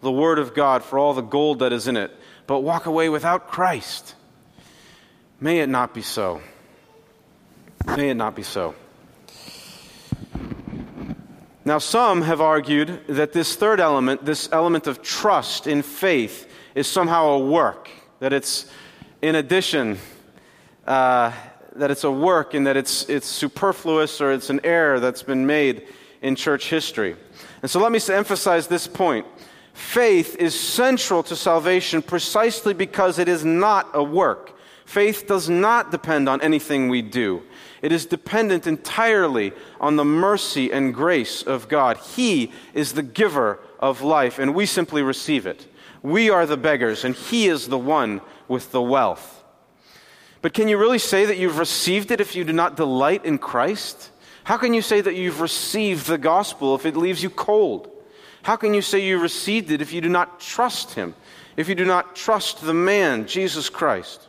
the 0.00 0.10
Word 0.10 0.40
of 0.40 0.52
God 0.52 0.82
for 0.82 0.98
all 0.98 1.14
the 1.14 1.22
gold 1.22 1.60
that 1.60 1.72
is 1.72 1.86
in 1.86 1.96
it, 1.96 2.10
but 2.48 2.62
walk 2.62 2.86
away 2.86 3.08
without 3.08 3.46
Christ? 3.46 4.16
May 5.38 5.60
it 5.60 5.68
not 5.68 5.94
be 5.94 6.02
so. 6.02 6.42
May 7.86 8.10
it 8.10 8.16
not 8.16 8.34
be 8.34 8.42
so. 8.42 8.74
Now, 11.64 11.78
some 11.78 12.22
have 12.22 12.40
argued 12.40 13.06
that 13.06 13.32
this 13.32 13.54
third 13.54 13.78
element, 13.78 14.24
this 14.24 14.48
element 14.50 14.88
of 14.88 15.02
trust 15.02 15.68
in 15.68 15.82
faith, 15.82 16.50
is 16.74 16.88
somehow 16.88 17.26
a 17.28 17.38
work, 17.38 17.88
that 18.18 18.32
it's 18.32 18.66
in 19.22 19.36
addition 19.36 19.98
uh, 20.84 21.30
that 21.76 21.90
it's 21.90 22.04
a 22.04 22.10
work 22.10 22.54
and 22.54 22.66
that 22.66 22.76
it's, 22.76 23.08
it's 23.08 23.26
superfluous 23.26 24.20
or 24.20 24.32
it's 24.32 24.50
an 24.50 24.60
error 24.64 25.00
that's 25.00 25.22
been 25.22 25.46
made 25.46 25.86
in 26.22 26.36
church 26.36 26.68
history. 26.68 27.16
And 27.62 27.70
so 27.70 27.80
let 27.80 27.92
me 27.92 28.00
emphasize 28.12 28.66
this 28.66 28.86
point. 28.86 29.26
Faith 29.72 30.36
is 30.36 30.58
central 30.58 31.22
to 31.24 31.36
salvation 31.36 32.02
precisely 32.02 32.74
because 32.74 33.18
it 33.18 33.28
is 33.28 33.44
not 33.44 33.88
a 33.94 34.02
work. 34.02 34.56
Faith 34.84 35.26
does 35.28 35.48
not 35.48 35.92
depend 35.92 36.28
on 36.28 36.40
anything 36.40 36.88
we 36.88 37.00
do. 37.00 37.42
It 37.80 37.92
is 37.92 38.06
dependent 38.06 38.66
entirely 38.66 39.52
on 39.80 39.96
the 39.96 40.04
mercy 40.04 40.72
and 40.72 40.92
grace 40.92 41.42
of 41.42 41.68
God. 41.68 41.96
He 41.96 42.52
is 42.74 42.92
the 42.92 43.02
giver 43.02 43.60
of 43.78 44.02
life, 44.02 44.38
and 44.38 44.54
we 44.54 44.66
simply 44.66 45.02
receive 45.02 45.46
it. 45.46 45.66
We 46.02 46.28
are 46.28 46.44
the 46.44 46.56
beggars, 46.56 47.04
and 47.04 47.14
He 47.14 47.46
is 47.46 47.68
the 47.68 47.78
one 47.78 48.20
with 48.48 48.72
the 48.72 48.82
wealth. 48.82 49.39
But 50.42 50.54
can 50.54 50.68
you 50.68 50.78
really 50.78 50.98
say 50.98 51.26
that 51.26 51.38
you've 51.38 51.58
received 51.58 52.10
it 52.10 52.20
if 52.20 52.34
you 52.34 52.44
do 52.44 52.52
not 52.52 52.76
delight 52.76 53.24
in 53.24 53.38
Christ? 53.38 54.10
How 54.44 54.56
can 54.56 54.72
you 54.72 54.82
say 54.82 55.00
that 55.00 55.14
you've 55.14 55.40
received 55.40 56.06
the 56.06 56.18
gospel 56.18 56.74
if 56.74 56.86
it 56.86 56.96
leaves 56.96 57.22
you 57.22 57.30
cold? 57.30 57.90
How 58.42 58.56
can 58.56 58.72
you 58.72 58.80
say 58.80 59.04
you 59.06 59.18
received 59.18 59.70
it 59.70 59.82
if 59.82 59.92
you 59.92 60.00
do 60.00 60.08
not 60.08 60.40
trust 60.40 60.94
him, 60.94 61.14
if 61.56 61.68
you 61.68 61.74
do 61.74 61.84
not 61.84 62.16
trust 62.16 62.62
the 62.62 62.72
man, 62.72 63.26
Jesus 63.26 63.68
Christ? 63.68 64.28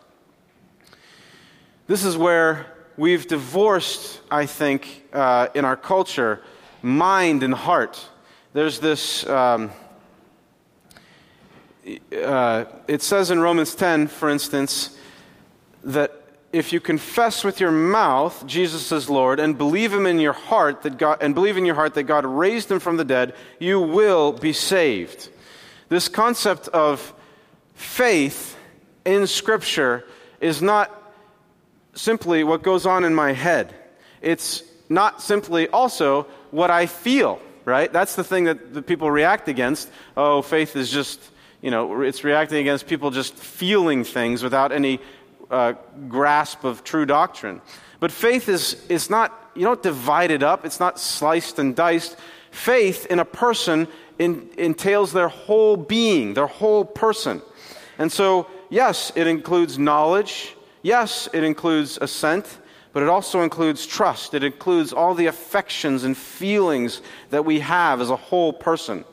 This 1.88 2.04
is 2.04 2.18
where 2.18 2.68
we've 2.98 3.26
divorced, 3.26 4.20
I 4.30 4.46
think, 4.46 5.06
uh, 5.14 5.48
in 5.56 5.64
our 5.64 5.78
culture, 5.78 6.42
mind 6.82 7.44
and 7.44 7.54
heart. 7.54 8.06
There's 8.54 8.80
this. 8.80 9.26
Um, 9.28 9.72
uh, 12.16 12.66
it 12.88 13.02
says 13.02 13.32
in 13.32 13.40
Romans 13.40 13.74
10, 13.74 14.08
for 14.08 14.30
instance, 14.30 14.96
that 15.84 16.18
if 16.54 16.74
you 16.74 16.80
confess 16.80 17.44
with 17.44 17.62
your 17.62 17.72
mouth 17.72 18.46
Jesus 18.46 18.92
is 18.92 19.10
Lord 19.10 19.40
and 19.40 19.58
believe 19.58 19.94
him 19.94 20.06
in 20.06 20.20
your 20.20 20.34
heart 20.34 20.82
that 20.82 20.98
God 20.98 21.20
and 21.22 21.34
believe 21.34 21.58
in 21.58 21.66
your 21.66 21.76
heart 21.76 21.94
that 21.94 22.04
God 22.04 22.26
raised 22.26 22.70
him 22.70 22.80
from 22.80 22.98
the 22.98 23.06
dead, 23.06 23.34
you 23.60 23.80
will 23.80 24.34
be 24.34 24.54
saved. 24.54 25.30
This 25.90 26.08
concept 26.08 26.68
of 26.70 27.14
faith 27.74 28.58
in 29.06 29.28
scripture 29.28 30.06
is 30.40 30.62
not 30.62 30.92
simply 31.94 32.44
what 32.44 32.64
goes 32.64 32.86
on 32.86 33.04
in 33.04 33.14
my 33.14 33.34
head. 33.34 33.74
It's 34.22 34.64
not 34.90 35.22
simply 35.22 35.68
also 35.68 36.28
what 36.52 36.70
I 36.70 36.86
feel, 36.86 37.42
right? 37.66 37.92
That's 37.92 38.16
the 38.16 38.24
thing 38.24 38.46
that 38.46 38.74
the 38.74 38.82
people 38.82 39.10
react 39.10 39.48
against. 39.48 39.90
Oh, 40.16 40.42
faith 40.42 40.76
is 40.76 40.90
just, 40.90 41.22
you 41.62 41.72
know, 41.72 42.02
it's 42.02 42.24
reacting 42.24 42.60
against 42.60 42.88
people 42.88 43.12
just 43.12 43.36
feeling 43.36 44.04
things 44.04 44.44
without 44.44 44.72
any 44.72 45.00
uh, 45.52 45.74
grasp 46.08 46.64
of 46.64 46.84
true 46.84 47.06
doctrine. 47.06 47.62
But 48.00 48.12
faith 48.12 48.50
is, 48.50 48.84
is 48.90 49.10
not, 49.10 49.52
you 49.54 49.64
don't 49.64 49.84
divide 49.84 50.32
it 50.32 50.42
up, 50.42 50.66
it's 50.66 50.80
not 50.80 51.00
sliced 51.00 51.60
and 51.60 51.76
diced. 51.76 52.18
Faith 52.50 53.06
in 53.08 53.20
a 53.20 53.26
person 53.26 53.88
in, 54.18 54.50
entails 54.58 55.14
their 55.14 55.28
whole 55.28 55.78
being, 55.78 56.34
their 56.34 56.48
whole 56.48 56.84
person. 56.84 57.42
And 57.98 58.12
so, 58.12 58.48
yes, 58.70 59.12
it 59.16 59.28
includes 59.28 59.78
knowledge. 59.78 60.56
Yes, 60.82 61.30
it 61.34 61.44
includes 61.44 62.00
assent, 62.02 62.58
but 62.94 63.04
it 63.04 63.10
also 63.10 63.42
includes 63.42 63.86
trust. 63.86 64.34
It 64.34 64.44
includes 64.44 64.94
all 64.94 65.14
the 65.14 65.28
affections 65.28 66.04
and 66.04 66.18
feelings 66.18 67.02
that 67.30 67.46
we 67.46 67.60
have 67.60 68.02
as 68.02 68.10
a 68.10 68.16
whole 68.16 68.52
person. 68.52 69.06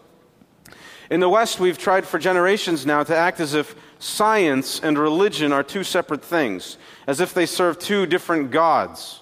In 1.10 1.20
the 1.20 1.28
West, 1.28 1.58
we've 1.58 1.78
tried 1.78 2.06
for 2.06 2.18
generations 2.18 2.84
now 2.84 3.02
to 3.02 3.16
act 3.16 3.40
as 3.40 3.54
if 3.54 3.74
science 3.98 4.78
and 4.80 4.98
religion 4.98 5.52
are 5.52 5.62
two 5.62 5.82
separate 5.82 6.22
things, 6.22 6.76
as 7.06 7.20
if 7.20 7.32
they 7.32 7.46
serve 7.46 7.78
two 7.78 8.04
different 8.04 8.50
gods 8.50 9.20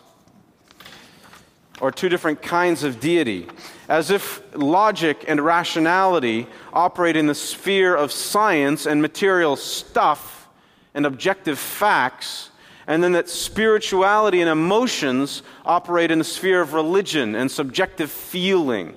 or 1.81 1.93
two 1.93 2.09
different 2.09 2.43
kinds 2.43 2.83
of 2.83 2.99
deity, 2.99 3.47
as 3.89 4.11
if 4.11 4.43
logic 4.55 5.25
and 5.29 5.41
rationality 5.41 6.49
operate 6.73 7.17
in 7.17 7.27
the 7.27 7.35
sphere 7.35 7.95
of 7.95 8.11
science 8.11 8.87
and 8.87 9.01
material 9.01 9.55
stuff 9.55 10.49
and 10.95 11.07
objective 11.07 11.59
facts, 11.59 12.51
and 12.89 13.05
then 13.05 13.13
that 13.13 13.29
spirituality 13.29 14.41
and 14.41 14.51
emotions 14.51 15.43
operate 15.65 16.11
in 16.11 16.19
the 16.19 16.25
sphere 16.25 16.61
of 16.61 16.73
religion 16.73 17.37
and 17.37 17.51
subjective 17.51 18.11
feeling. 18.11 18.97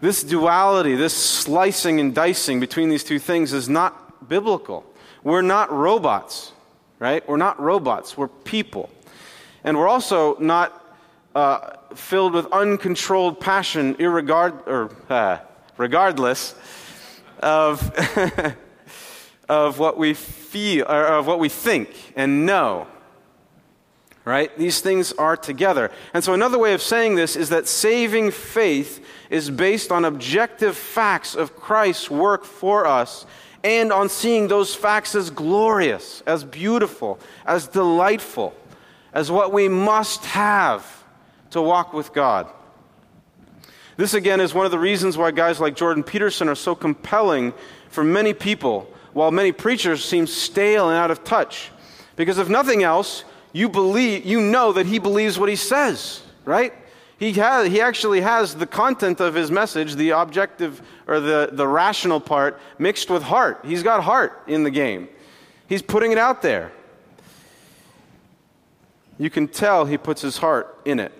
This 0.00 0.22
duality, 0.22 0.94
this 0.94 1.14
slicing 1.14 2.00
and 2.00 2.14
dicing 2.14 2.58
between 2.58 2.88
these 2.88 3.04
two 3.04 3.18
things 3.18 3.52
is 3.52 3.68
not 3.68 4.28
biblical. 4.28 4.84
We're 5.22 5.42
not 5.42 5.70
robots, 5.70 6.52
right? 6.98 7.26
We're 7.28 7.36
not 7.36 7.60
robots, 7.60 8.16
we're 8.16 8.28
people. 8.28 8.88
And 9.62 9.76
we're 9.76 9.88
also 9.88 10.38
not 10.38 10.96
uh, 11.34 11.76
filled 11.94 12.32
with 12.32 12.46
uncontrolled 12.46 13.40
passion, 13.40 13.96
irregard, 13.98 14.54
or, 14.66 14.90
uh, 15.10 15.38
regardless 15.76 16.54
of, 17.40 17.92
of 19.48 19.78
what 19.78 19.98
we 19.98 20.14
feel, 20.14 20.86
or 20.86 21.06
of 21.06 21.26
what 21.26 21.38
we 21.38 21.50
think 21.50 22.14
and 22.16 22.46
know. 22.46 22.86
Right? 24.24 24.56
These 24.56 24.80
things 24.80 25.12
are 25.14 25.36
together. 25.36 25.90
And 26.14 26.22
so, 26.22 26.34
another 26.34 26.58
way 26.58 26.74
of 26.74 26.82
saying 26.82 27.16
this 27.16 27.36
is 27.36 27.48
that 27.48 27.66
saving 27.66 28.30
faith 28.30 29.04
is 29.30 29.48
based 29.48 29.92
on 29.92 30.04
objective 30.04 30.76
facts 30.76 31.34
of 31.34 31.56
Christ's 31.56 32.10
work 32.10 32.44
for 32.44 32.86
us 32.86 33.24
and 33.62 33.92
on 33.92 34.08
seeing 34.08 34.48
those 34.48 34.74
facts 34.74 35.14
as 35.14 35.30
glorious, 35.30 36.22
as 36.26 36.44
beautiful, 36.44 37.18
as 37.46 37.68
delightful, 37.68 38.54
as 39.12 39.30
what 39.30 39.52
we 39.52 39.68
must 39.68 40.24
have 40.26 41.04
to 41.50 41.62
walk 41.62 41.92
with 41.92 42.12
God. 42.12 42.48
This, 43.96 44.14
again, 44.14 44.40
is 44.40 44.54
one 44.54 44.64
of 44.64 44.72
the 44.72 44.78
reasons 44.78 45.18
why 45.18 45.30
guys 45.30 45.60
like 45.60 45.76
Jordan 45.76 46.02
Peterson 46.02 46.48
are 46.48 46.54
so 46.54 46.74
compelling 46.74 47.52
for 47.90 48.02
many 48.02 48.32
people, 48.32 48.90
while 49.12 49.30
many 49.30 49.52
preachers 49.52 50.04
seem 50.04 50.26
stale 50.26 50.88
and 50.88 50.96
out 50.96 51.10
of 51.10 51.22
touch. 51.22 51.70
Because 52.16 52.38
if 52.38 52.48
nothing 52.48 52.82
else, 52.82 53.24
you 53.52 53.68
believe, 53.68 54.24
you 54.24 54.40
know 54.40 54.72
that 54.72 54.86
he 54.86 54.98
believes 54.98 55.38
what 55.38 55.48
he 55.48 55.56
says, 55.56 56.22
right? 56.44 56.72
He, 57.20 57.34
has, 57.34 57.66
he 57.68 57.82
actually 57.82 58.22
has 58.22 58.54
the 58.54 58.66
content 58.66 59.20
of 59.20 59.34
his 59.34 59.50
message, 59.50 59.96
the 59.96 60.10
objective 60.10 60.80
or 61.06 61.20
the, 61.20 61.50
the 61.52 61.68
rational 61.68 62.18
part, 62.18 62.58
mixed 62.78 63.10
with 63.10 63.22
heart. 63.22 63.60
He's 63.62 63.82
got 63.82 64.02
heart 64.02 64.42
in 64.46 64.62
the 64.62 64.70
game. 64.70 65.06
He's 65.68 65.82
putting 65.82 66.12
it 66.12 66.18
out 66.18 66.40
there. 66.40 66.72
You 69.18 69.28
can 69.28 69.48
tell 69.48 69.84
he 69.84 69.98
puts 69.98 70.22
his 70.22 70.38
heart 70.38 70.74
in 70.86 70.98
it. 70.98 71.12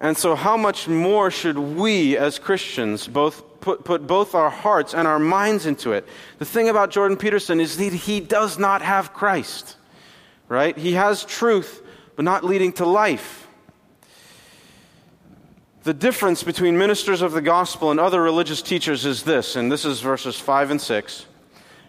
And 0.00 0.16
so, 0.16 0.34
how 0.34 0.56
much 0.56 0.88
more 0.88 1.30
should 1.30 1.58
we 1.58 2.16
as 2.16 2.38
Christians 2.38 3.06
both 3.06 3.60
put, 3.60 3.84
put 3.84 4.06
both 4.06 4.34
our 4.34 4.48
hearts 4.48 4.94
and 4.94 5.06
our 5.06 5.18
minds 5.18 5.66
into 5.66 5.92
it? 5.92 6.08
The 6.38 6.46
thing 6.46 6.70
about 6.70 6.90
Jordan 6.90 7.18
Peterson 7.18 7.60
is 7.60 7.76
that 7.76 7.92
he 7.92 8.20
does 8.20 8.58
not 8.58 8.80
have 8.80 9.12
Christ, 9.12 9.76
right? 10.48 10.76
He 10.78 10.92
has 10.92 11.26
truth, 11.26 11.82
but 12.16 12.24
not 12.24 12.42
leading 12.42 12.72
to 12.74 12.86
life. 12.86 13.43
The 15.84 15.92
difference 15.92 16.42
between 16.42 16.78
ministers 16.78 17.20
of 17.20 17.32
the 17.32 17.42
gospel 17.42 17.90
and 17.90 18.00
other 18.00 18.22
religious 18.22 18.62
teachers 18.62 19.04
is 19.04 19.22
this, 19.22 19.54
and 19.54 19.70
this 19.70 19.84
is 19.84 20.00
verses 20.00 20.40
5 20.40 20.70
and 20.70 20.80
6. 20.80 21.26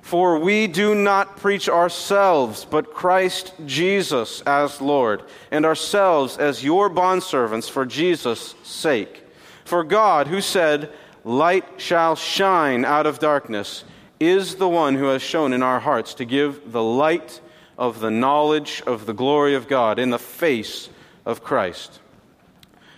For 0.01 0.37
we 0.37 0.67
do 0.67 0.93
not 0.93 1.37
preach 1.37 1.69
ourselves, 1.69 2.65
but 2.65 2.93
Christ 2.93 3.53
Jesus 3.65 4.41
as 4.41 4.81
Lord, 4.81 5.23
and 5.49 5.65
ourselves 5.65 6.37
as 6.37 6.61
your 6.61 6.89
bondservants 6.89 7.69
for 7.69 7.85
Jesus' 7.85 8.53
sake. 8.63 9.23
For 9.63 9.81
God, 9.81 10.27
who 10.27 10.41
said, 10.41 10.91
Light 11.23 11.65
shall 11.77 12.17
shine 12.17 12.83
out 12.83 13.07
of 13.07 13.19
darkness, 13.19 13.85
is 14.19 14.55
the 14.55 14.67
one 14.67 14.95
who 14.95 15.05
has 15.05 15.21
shone 15.21 15.53
in 15.53 15.63
our 15.63 15.79
hearts 15.79 16.15
to 16.15 16.25
give 16.25 16.73
the 16.73 16.83
light 16.83 17.39
of 17.77 18.01
the 18.01 18.11
knowledge 18.11 18.83
of 18.85 19.05
the 19.05 19.13
glory 19.13 19.55
of 19.55 19.69
God 19.69 19.99
in 19.99 20.09
the 20.09 20.19
face 20.19 20.89
of 21.25 21.41
Christ. 21.41 22.01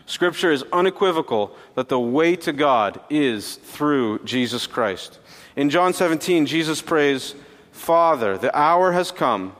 Scripture 0.08 0.52
is 0.52 0.64
unequivocal 0.72 1.56
that 1.76 1.90
the 1.90 2.00
way 2.00 2.36
to 2.38 2.54
God 2.54 3.02
is 3.10 3.58
through 3.58 4.20
Jesus 4.24 4.66
Christ. 4.66 5.20
In 5.58 5.70
John 5.70 5.94
17, 5.94 6.46
Jesus 6.46 6.82
prays, 6.82 7.36
Father, 7.72 8.38
the 8.38 8.58
hour 8.58 8.94
has 8.94 9.12
come. 9.12 9.54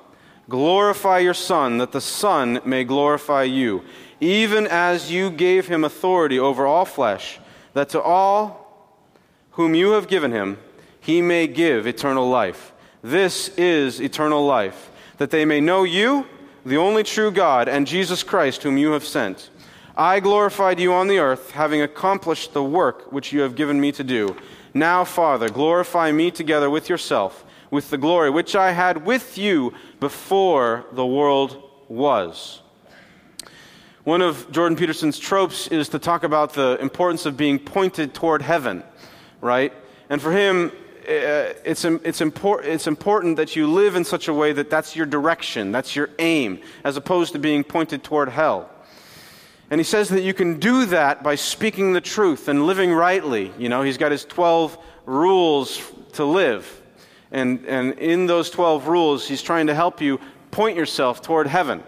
Glorify 0.48 1.20
your 1.20 1.34
Son, 1.34 1.78
that 1.80 1.92
the 1.92 2.00
Son 2.00 2.62
may 2.64 2.86
glorify 2.86 3.44
you, 3.44 3.84
even 4.22 4.66
as 4.68 5.12
you 5.12 5.30
gave 5.30 5.68
him 5.68 5.84
authority 5.84 6.40
over 6.40 6.66
all 6.66 6.86
flesh, 6.86 7.40
that 7.74 7.90
to 7.90 8.02
all 8.02 8.96
whom 9.52 9.76
you 9.76 9.92
have 9.92 10.08
given 10.08 10.32
him, 10.32 10.58
he 11.02 11.22
may 11.22 11.48
give 11.48 11.86
eternal 11.86 12.30
life. 12.30 12.72
This 13.02 13.50
is 13.58 14.00
eternal 14.00 14.46
life, 14.46 14.90
that 15.18 15.30
they 15.30 15.44
may 15.44 15.60
know 15.60 15.84
you, 15.84 16.26
the 16.66 16.78
only 16.78 17.04
true 17.04 17.32
God, 17.32 17.68
and 17.68 17.86
Jesus 17.86 18.24
Christ, 18.24 18.64
whom 18.64 18.78
you 18.78 18.92
have 18.92 19.06
sent. 19.06 19.50
I 20.00 20.20
glorified 20.20 20.80
you 20.80 20.94
on 20.94 21.08
the 21.08 21.18
earth, 21.18 21.50
having 21.50 21.82
accomplished 21.82 22.54
the 22.54 22.64
work 22.64 23.12
which 23.12 23.34
you 23.34 23.40
have 23.40 23.56
given 23.56 23.82
me 23.82 23.92
to 23.94 24.04
do. 24.04 24.36
Now, 24.72 25.04
Father, 25.04 25.50
glorify 25.50 26.12
me 26.12 26.30
together 26.30 26.70
with 26.70 26.88
yourself, 26.88 27.44
with 27.72 27.90
the 27.90 27.98
glory 27.98 28.30
which 28.30 28.56
I 28.56 28.74
had 28.74 29.08
with 29.08 29.40
you 29.40 29.74
before 30.00 30.86
the 30.92 31.04
world 31.06 31.64
was. 31.88 32.62
One 34.04 34.22
of 34.22 34.52
Jordan 34.52 34.78
Peterson's 34.78 35.18
tropes 35.18 35.68
is 35.70 35.90
to 35.90 35.98
talk 35.98 36.24
about 36.24 36.54
the 36.54 36.78
importance 36.80 37.26
of 37.26 37.36
being 37.36 37.58
pointed 37.58 38.14
toward 38.14 38.44
heaven, 38.44 38.84
right? 39.42 39.74
And 40.12 40.22
for 40.22 40.32
him, 40.32 40.72
uh, 41.08 41.58
it's, 41.66 41.86
it's, 41.86 42.22
it's 42.22 42.88
important 42.88 43.38
that 43.38 43.56
you 43.56 43.66
live 43.66 43.96
in 43.96 44.04
such 44.04 44.28
a 44.28 44.34
way 44.34 44.54
that 44.54 44.70
that's 44.70 44.96
your 44.96 45.08
direction, 45.08 45.72
that's 45.72 45.96
your 45.96 46.12
aim, 46.20 46.60
as 46.84 46.98
opposed 46.98 47.34
to 47.34 47.40
being 47.40 47.64
pointed 47.64 48.04
toward 48.04 48.30
hell. 48.30 48.70
And 49.70 49.80
he 49.80 49.84
says 49.84 50.10
that 50.10 50.22
you 50.22 50.34
can 50.34 50.60
do 50.60 50.86
that 50.88 51.24
by 51.24 51.36
speaking 51.36 51.94
the 51.94 52.02
truth 52.02 52.48
and 52.48 52.66
living 52.66 52.94
rightly. 52.94 53.52
You 53.58 53.68
know, 53.68 53.82
he's 53.82 53.98
got 53.98 54.12
his 54.12 54.24
12 54.24 54.78
rules 55.06 55.82
to 56.14 56.24
live. 56.24 56.82
And, 57.32 57.66
and 57.66 58.00
in 58.00 58.28
those 58.28 58.50
12 58.50 58.88
rules, 58.88 59.28
he's 59.28 59.42
trying 59.42 59.68
to 59.68 59.76
help 59.76 60.00
you 60.00 60.20
point 60.52 60.78
yourself 60.78 61.22
toward 61.22 61.48
heaven. 61.48 61.84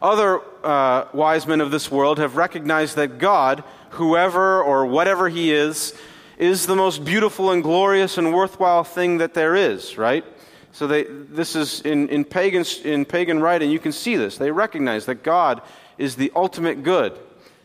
Other 0.00 0.40
uh, 0.64 1.08
wise 1.12 1.46
men 1.46 1.60
of 1.60 1.70
this 1.70 1.90
world 1.90 2.18
have 2.18 2.36
recognized 2.36 2.96
that 2.96 3.18
God, 3.18 3.62
whoever 3.90 4.62
or 4.62 4.86
whatever 4.86 5.28
he 5.28 5.52
is, 5.52 5.94
is 6.38 6.66
the 6.66 6.76
most 6.76 7.04
beautiful 7.04 7.50
and 7.50 7.62
glorious 7.62 8.16
and 8.16 8.32
worthwhile 8.32 8.84
thing 8.84 9.18
that 9.18 9.34
there 9.34 9.56
is, 9.56 9.98
right? 9.98 10.24
So 10.72 10.86
they, 10.86 11.04
this 11.04 11.56
is 11.56 11.80
in, 11.80 12.08
in, 12.08 12.24
pagan, 12.24 12.64
in 12.84 13.04
pagan 13.04 13.40
writing, 13.40 13.70
you 13.70 13.80
can 13.80 13.92
see 13.92 14.16
this. 14.16 14.38
They 14.38 14.52
recognize 14.52 15.06
that 15.06 15.24
God 15.24 15.62
is 15.98 16.16
the 16.16 16.32
ultimate 16.34 16.82
good. 16.82 17.18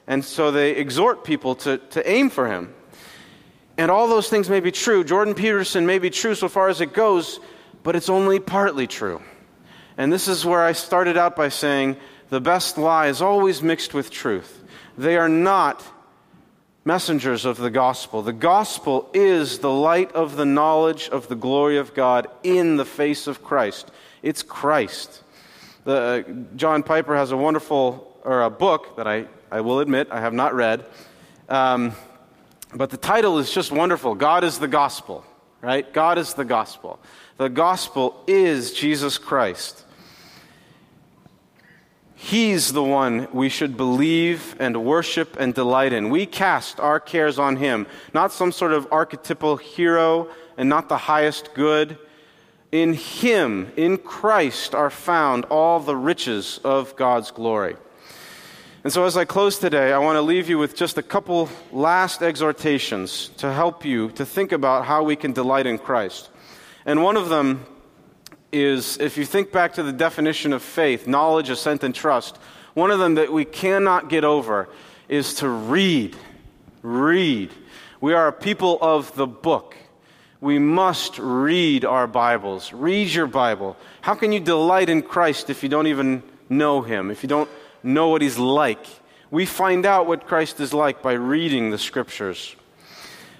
And 0.07 0.25
so 0.25 0.51
they 0.51 0.71
exhort 0.71 1.23
people 1.23 1.55
to, 1.55 1.77
to 1.77 2.09
aim 2.09 2.29
for 2.29 2.47
him. 2.47 2.73
And 3.77 3.89
all 3.89 4.07
those 4.07 4.29
things 4.29 4.49
may 4.49 4.59
be 4.59 4.71
true. 4.71 5.03
Jordan 5.03 5.33
Peterson 5.33 5.85
may 5.85 5.99
be 5.99 6.09
true 6.09 6.35
so 6.35 6.49
far 6.49 6.69
as 6.69 6.81
it 6.81 6.93
goes, 6.93 7.39
but 7.83 7.95
it's 7.95 8.09
only 8.09 8.39
partly 8.39 8.87
true. 8.87 9.21
And 9.97 10.11
this 10.11 10.27
is 10.27 10.45
where 10.45 10.61
I 10.61 10.73
started 10.73 11.17
out 11.17 11.35
by 11.35 11.49
saying 11.49 11.97
the 12.29 12.41
best 12.41 12.77
lie 12.77 13.07
is 13.07 13.21
always 13.21 13.61
mixed 13.61 13.93
with 13.93 14.11
truth. 14.11 14.63
They 14.97 15.17
are 15.17 15.29
not 15.29 15.83
messengers 16.85 17.45
of 17.45 17.57
the 17.57 17.69
gospel. 17.69 18.21
The 18.21 18.33
gospel 18.33 19.09
is 19.13 19.59
the 19.59 19.71
light 19.71 20.11
of 20.11 20.35
the 20.35 20.45
knowledge 20.45 21.09
of 21.09 21.27
the 21.27 21.35
glory 21.35 21.77
of 21.77 21.93
God 21.93 22.27
in 22.43 22.75
the 22.75 22.85
face 22.85 23.27
of 23.27 23.43
Christ. 23.43 23.91
It's 24.21 24.43
Christ. 24.43 25.23
The, 25.85 25.95
uh, 25.95 26.33
John 26.55 26.83
Piper 26.83 27.15
has 27.15 27.31
a 27.31 27.37
wonderful, 27.37 28.12
or 28.23 28.43
a 28.43 28.49
book 28.49 28.97
that 28.97 29.07
I, 29.07 29.25
I 29.51 29.61
will 29.61 29.79
admit 29.79 30.07
I 30.11 30.19
have 30.19 30.33
not 30.33 30.53
read. 30.53 30.85
Um, 31.49 31.93
but 32.73 32.89
the 32.89 32.97
title 32.97 33.37
is 33.37 33.51
just 33.51 33.71
wonderful 33.71 34.15
God 34.15 34.43
is 34.43 34.59
the 34.59 34.67
gospel, 34.67 35.23
right? 35.61 35.91
God 35.93 36.17
is 36.17 36.33
the 36.33 36.45
gospel. 36.45 36.99
The 37.37 37.49
gospel 37.49 38.23
is 38.27 38.73
Jesus 38.73 39.17
Christ. 39.17 39.83
He's 42.15 42.71
the 42.71 42.83
one 42.83 43.27
we 43.33 43.49
should 43.49 43.75
believe 43.75 44.55
and 44.57 44.85
worship 44.85 45.35
and 45.37 45.53
delight 45.53 45.91
in. 45.91 46.09
We 46.09 46.25
cast 46.25 46.79
our 46.79 46.97
cares 46.97 47.37
on 47.37 47.57
Him, 47.57 47.85
not 48.13 48.31
some 48.31 48.53
sort 48.53 48.71
of 48.71 48.87
archetypal 48.93 49.57
hero 49.57 50.29
and 50.55 50.69
not 50.69 50.87
the 50.87 50.97
highest 50.97 51.53
good. 51.53 51.97
In 52.71 52.93
Him, 52.93 53.73
in 53.75 53.97
Christ, 53.97 54.73
are 54.73 54.89
found 54.89 55.43
all 55.45 55.81
the 55.81 55.97
riches 55.97 56.61
of 56.63 56.95
God's 56.95 57.29
glory. 57.29 57.75
And 58.83 58.91
so, 58.91 59.05
as 59.05 59.15
I 59.15 59.23
close 59.23 59.59
today, 59.59 59.93
I 59.93 59.99
want 59.99 60.17
to 60.17 60.21
leave 60.21 60.49
you 60.49 60.57
with 60.57 60.75
just 60.75 60.97
a 60.97 61.01
couple 61.01 61.47
last 61.71 62.21
exhortations 62.21 63.29
to 63.37 63.49
help 63.49 63.85
you 63.85 64.11
to 64.11 64.25
think 64.25 64.51
about 64.51 64.83
how 64.83 65.03
we 65.03 65.15
can 65.15 65.31
delight 65.31 65.67
in 65.67 65.77
Christ. 65.77 66.29
And 66.85 67.01
one 67.01 67.15
of 67.15 67.29
them 67.29 67.65
is 68.51 68.97
if 68.97 69.17
you 69.17 69.23
think 69.23 69.53
back 69.53 69.75
to 69.75 69.83
the 69.83 69.93
definition 69.93 70.51
of 70.51 70.61
faith 70.61 71.07
knowledge, 71.07 71.49
assent, 71.49 71.85
and 71.85 71.95
trust 71.95 72.37
one 72.73 72.91
of 72.91 72.99
them 72.99 73.15
that 73.15 73.31
we 73.31 73.45
cannot 73.45 74.09
get 74.09 74.25
over 74.25 74.67
is 75.07 75.35
to 75.35 75.47
read. 75.47 76.17
Read. 76.81 77.51
We 78.01 78.13
are 78.13 78.27
a 78.27 78.33
people 78.33 78.79
of 78.81 79.15
the 79.15 79.27
book. 79.27 79.77
We 80.41 80.59
must 80.59 81.19
read 81.19 81.85
our 81.85 82.05
Bibles. 82.05 82.73
Read 82.73 83.13
your 83.13 83.27
Bible. 83.27 83.77
How 84.01 84.15
can 84.15 84.33
you 84.33 84.41
delight 84.41 84.89
in 84.89 85.03
Christ 85.03 85.49
if 85.49 85.63
you 85.63 85.69
don't 85.69 85.87
even 85.87 86.21
know 86.49 86.81
Him, 86.81 87.11
if 87.11 87.23
you 87.23 87.29
don't 87.29 87.49
know 87.83 88.09
what 88.09 88.21
He's 88.21 88.39
like? 88.39 88.85
We 89.29 89.45
find 89.45 89.85
out 89.85 90.07
what 90.07 90.27
Christ 90.27 90.59
is 90.59 90.73
like 90.73 91.01
by 91.01 91.13
reading 91.13 91.71
the 91.71 91.77
Scriptures. 91.77 92.55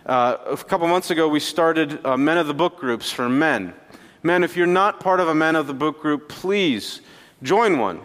Uh, 0.05 0.37
a 0.47 0.57
couple 0.57 0.87
months 0.87 1.11
ago, 1.11 1.27
we 1.27 1.39
started 1.39 2.05
uh, 2.05 2.17
Men 2.17 2.37
of 2.37 2.47
the 2.47 2.53
Book 2.53 2.77
groups 2.77 3.11
for 3.11 3.29
men. 3.29 3.73
Men, 4.21 4.43
if 4.43 4.57
you're 4.57 4.67
not 4.67 4.99
part 4.99 5.19
of 5.19 5.27
a 5.27 5.35
Men 5.35 5.55
of 5.55 5.67
the 5.67 5.73
Book 5.73 6.01
group, 6.01 6.29
please 6.29 7.01
join 7.41 7.77
one. 7.77 8.01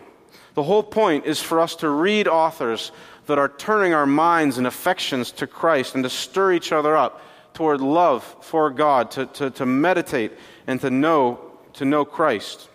The 0.55 0.63
whole 0.63 0.83
point 0.83 1.27
is 1.27 1.41
for 1.41 1.61
us 1.61 1.77
to 1.77 1.89
read 1.89 2.29
authors 2.29 2.93
that 3.27 3.39
are 3.39 3.49
turning 3.49 3.95
our 3.95 4.07
minds 4.07 4.59
and 4.59 4.67
affections 4.67 5.31
to 5.33 5.47
Christ 5.47 5.95
and 5.95 6.05
to 6.05 6.11
stir 6.11 6.53
each 6.53 6.73
other 6.73 6.97
up 6.97 7.23
toward 7.55 7.81
love 7.81 8.25
for 8.41 8.71
God, 8.71 9.11
to, 9.13 9.27
to, 9.27 9.51
to 9.51 9.67
meditate 9.67 10.33
and 10.67 10.81
to 10.81 10.91
know, 10.91 11.41
to 11.75 11.85
know 11.85 12.05
Christ. 12.05 12.69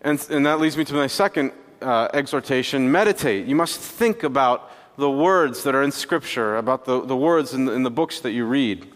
And, 0.00 0.24
and 0.30 0.46
that 0.46 0.60
leads 0.60 0.76
me 0.76 0.84
to 0.84 0.94
my 0.94 1.06
second 1.06 1.52
uh, 1.82 2.08
exhortation 2.14 2.90
meditate. 2.90 3.46
You 3.46 3.56
must 3.56 3.78
think 3.80 4.22
about 4.22 4.70
the 4.96 5.10
words 5.10 5.62
that 5.64 5.74
are 5.74 5.82
in 5.82 5.92
Scripture, 5.92 6.56
about 6.56 6.84
the, 6.84 7.04
the 7.04 7.16
words 7.16 7.54
in 7.54 7.64
the, 7.64 7.72
in 7.72 7.82
the 7.82 7.90
books 7.90 8.20
that 8.20 8.32
you 8.32 8.44
read. 8.44 8.86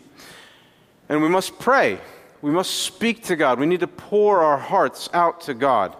And 1.08 1.22
we 1.22 1.28
must 1.28 1.58
pray. 1.58 1.98
We 2.42 2.50
must 2.50 2.70
speak 2.82 3.24
to 3.24 3.36
God. 3.36 3.58
We 3.58 3.66
need 3.66 3.80
to 3.80 3.86
pour 3.86 4.42
our 4.42 4.58
hearts 4.58 5.08
out 5.12 5.42
to 5.42 5.54
God. 5.54 5.96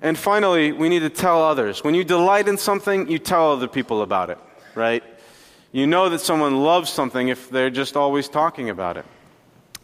And 0.00 0.18
finally, 0.18 0.72
we 0.72 0.88
need 0.88 1.00
to 1.00 1.10
tell 1.10 1.42
others. 1.42 1.82
When 1.82 1.94
you 1.94 2.04
delight 2.04 2.48
in 2.48 2.58
something, 2.58 3.10
you 3.10 3.18
tell 3.18 3.52
other 3.52 3.68
people 3.68 4.02
about 4.02 4.30
it, 4.30 4.38
right? 4.74 5.02
You 5.72 5.86
know 5.86 6.08
that 6.08 6.20
someone 6.20 6.62
loves 6.62 6.90
something 6.90 7.28
if 7.28 7.50
they're 7.50 7.70
just 7.70 7.96
always 7.96 8.28
talking 8.28 8.70
about 8.70 8.96
it. 8.96 9.04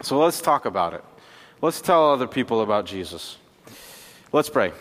So 0.02 0.18
let's 0.18 0.40
talk 0.40 0.64
about 0.64 0.94
it. 0.94 1.04
Let's 1.62 1.80
tell 1.80 2.10
other 2.10 2.26
people 2.26 2.62
about 2.62 2.86
Jesus. 2.86 3.36
Let's 4.32 4.48
pray. 4.48 4.72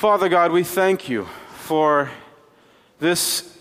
Father 0.00 0.30
God, 0.30 0.50
we 0.50 0.64
thank 0.64 1.10
you 1.10 1.26
for 1.56 2.08
this 3.00 3.58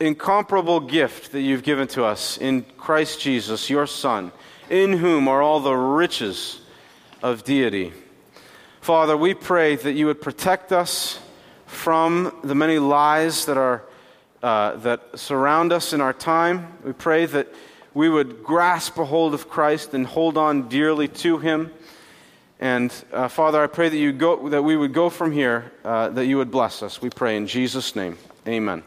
incomparable 0.00 0.80
gift 0.80 1.32
that 1.32 1.42
you've 1.42 1.64
given 1.64 1.86
to 1.88 2.02
us 2.02 2.38
in 2.38 2.62
Christ 2.78 3.20
Jesus, 3.20 3.68
your 3.68 3.86
Son 3.86 4.32
in 4.70 4.94
whom 4.94 5.28
are 5.28 5.42
all 5.42 5.60
the 5.60 5.76
riches 5.76 6.62
of 7.22 7.44
deity. 7.44 7.92
Father, 8.80 9.18
we 9.18 9.34
pray 9.34 9.76
that 9.76 9.92
you 9.92 10.06
would 10.06 10.22
protect 10.22 10.72
us 10.72 11.18
from 11.66 12.34
the 12.42 12.54
many 12.54 12.78
lies 12.78 13.44
that, 13.44 13.58
are, 13.58 13.82
uh, 14.42 14.76
that 14.76 15.02
surround 15.18 15.74
us 15.74 15.92
in 15.92 16.00
our 16.00 16.14
time. 16.14 16.72
We 16.84 16.94
pray 16.94 17.26
that 17.26 17.52
we 17.92 18.08
would 18.08 18.42
grasp 18.42 18.96
a 18.96 19.04
hold 19.04 19.34
of 19.34 19.50
Christ 19.50 19.92
and 19.92 20.06
hold 20.06 20.38
on 20.38 20.70
dearly 20.70 21.08
to 21.08 21.36
him. 21.36 21.70
And 22.58 22.92
uh, 23.12 23.28
Father, 23.28 23.62
I 23.62 23.66
pray 23.66 23.88
that, 23.88 23.96
you 23.96 24.12
go, 24.12 24.48
that 24.48 24.62
we 24.62 24.76
would 24.76 24.94
go 24.94 25.10
from 25.10 25.32
here, 25.32 25.72
uh, 25.84 26.08
that 26.10 26.26
you 26.26 26.38
would 26.38 26.50
bless 26.50 26.82
us. 26.82 27.02
We 27.02 27.10
pray 27.10 27.36
in 27.36 27.46
Jesus' 27.46 27.94
name. 27.94 28.16
Amen. 28.48 28.82